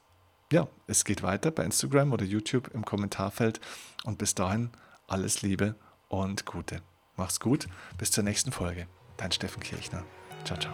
ja, 0.51 0.67
es 0.87 1.05
geht 1.05 1.21
weiter 1.23 1.51
bei 1.51 1.63
Instagram 1.63 2.11
oder 2.11 2.25
YouTube 2.25 2.69
im 2.73 2.83
Kommentarfeld 2.83 3.61
und 4.03 4.17
bis 4.17 4.35
dahin 4.35 4.71
alles 5.07 5.41
Liebe 5.41 5.75
und 6.07 6.45
Gute. 6.45 6.81
Mach's 7.15 7.39
gut, 7.39 7.67
bis 7.97 8.11
zur 8.11 8.23
nächsten 8.23 8.51
Folge. 8.51 8.87
Dein 9.17 9.31
Steffen 9.31 9.61
Kirchner. 9.61 10.03
Ciao, 10.45 10.57
ciao. 10.57 10.73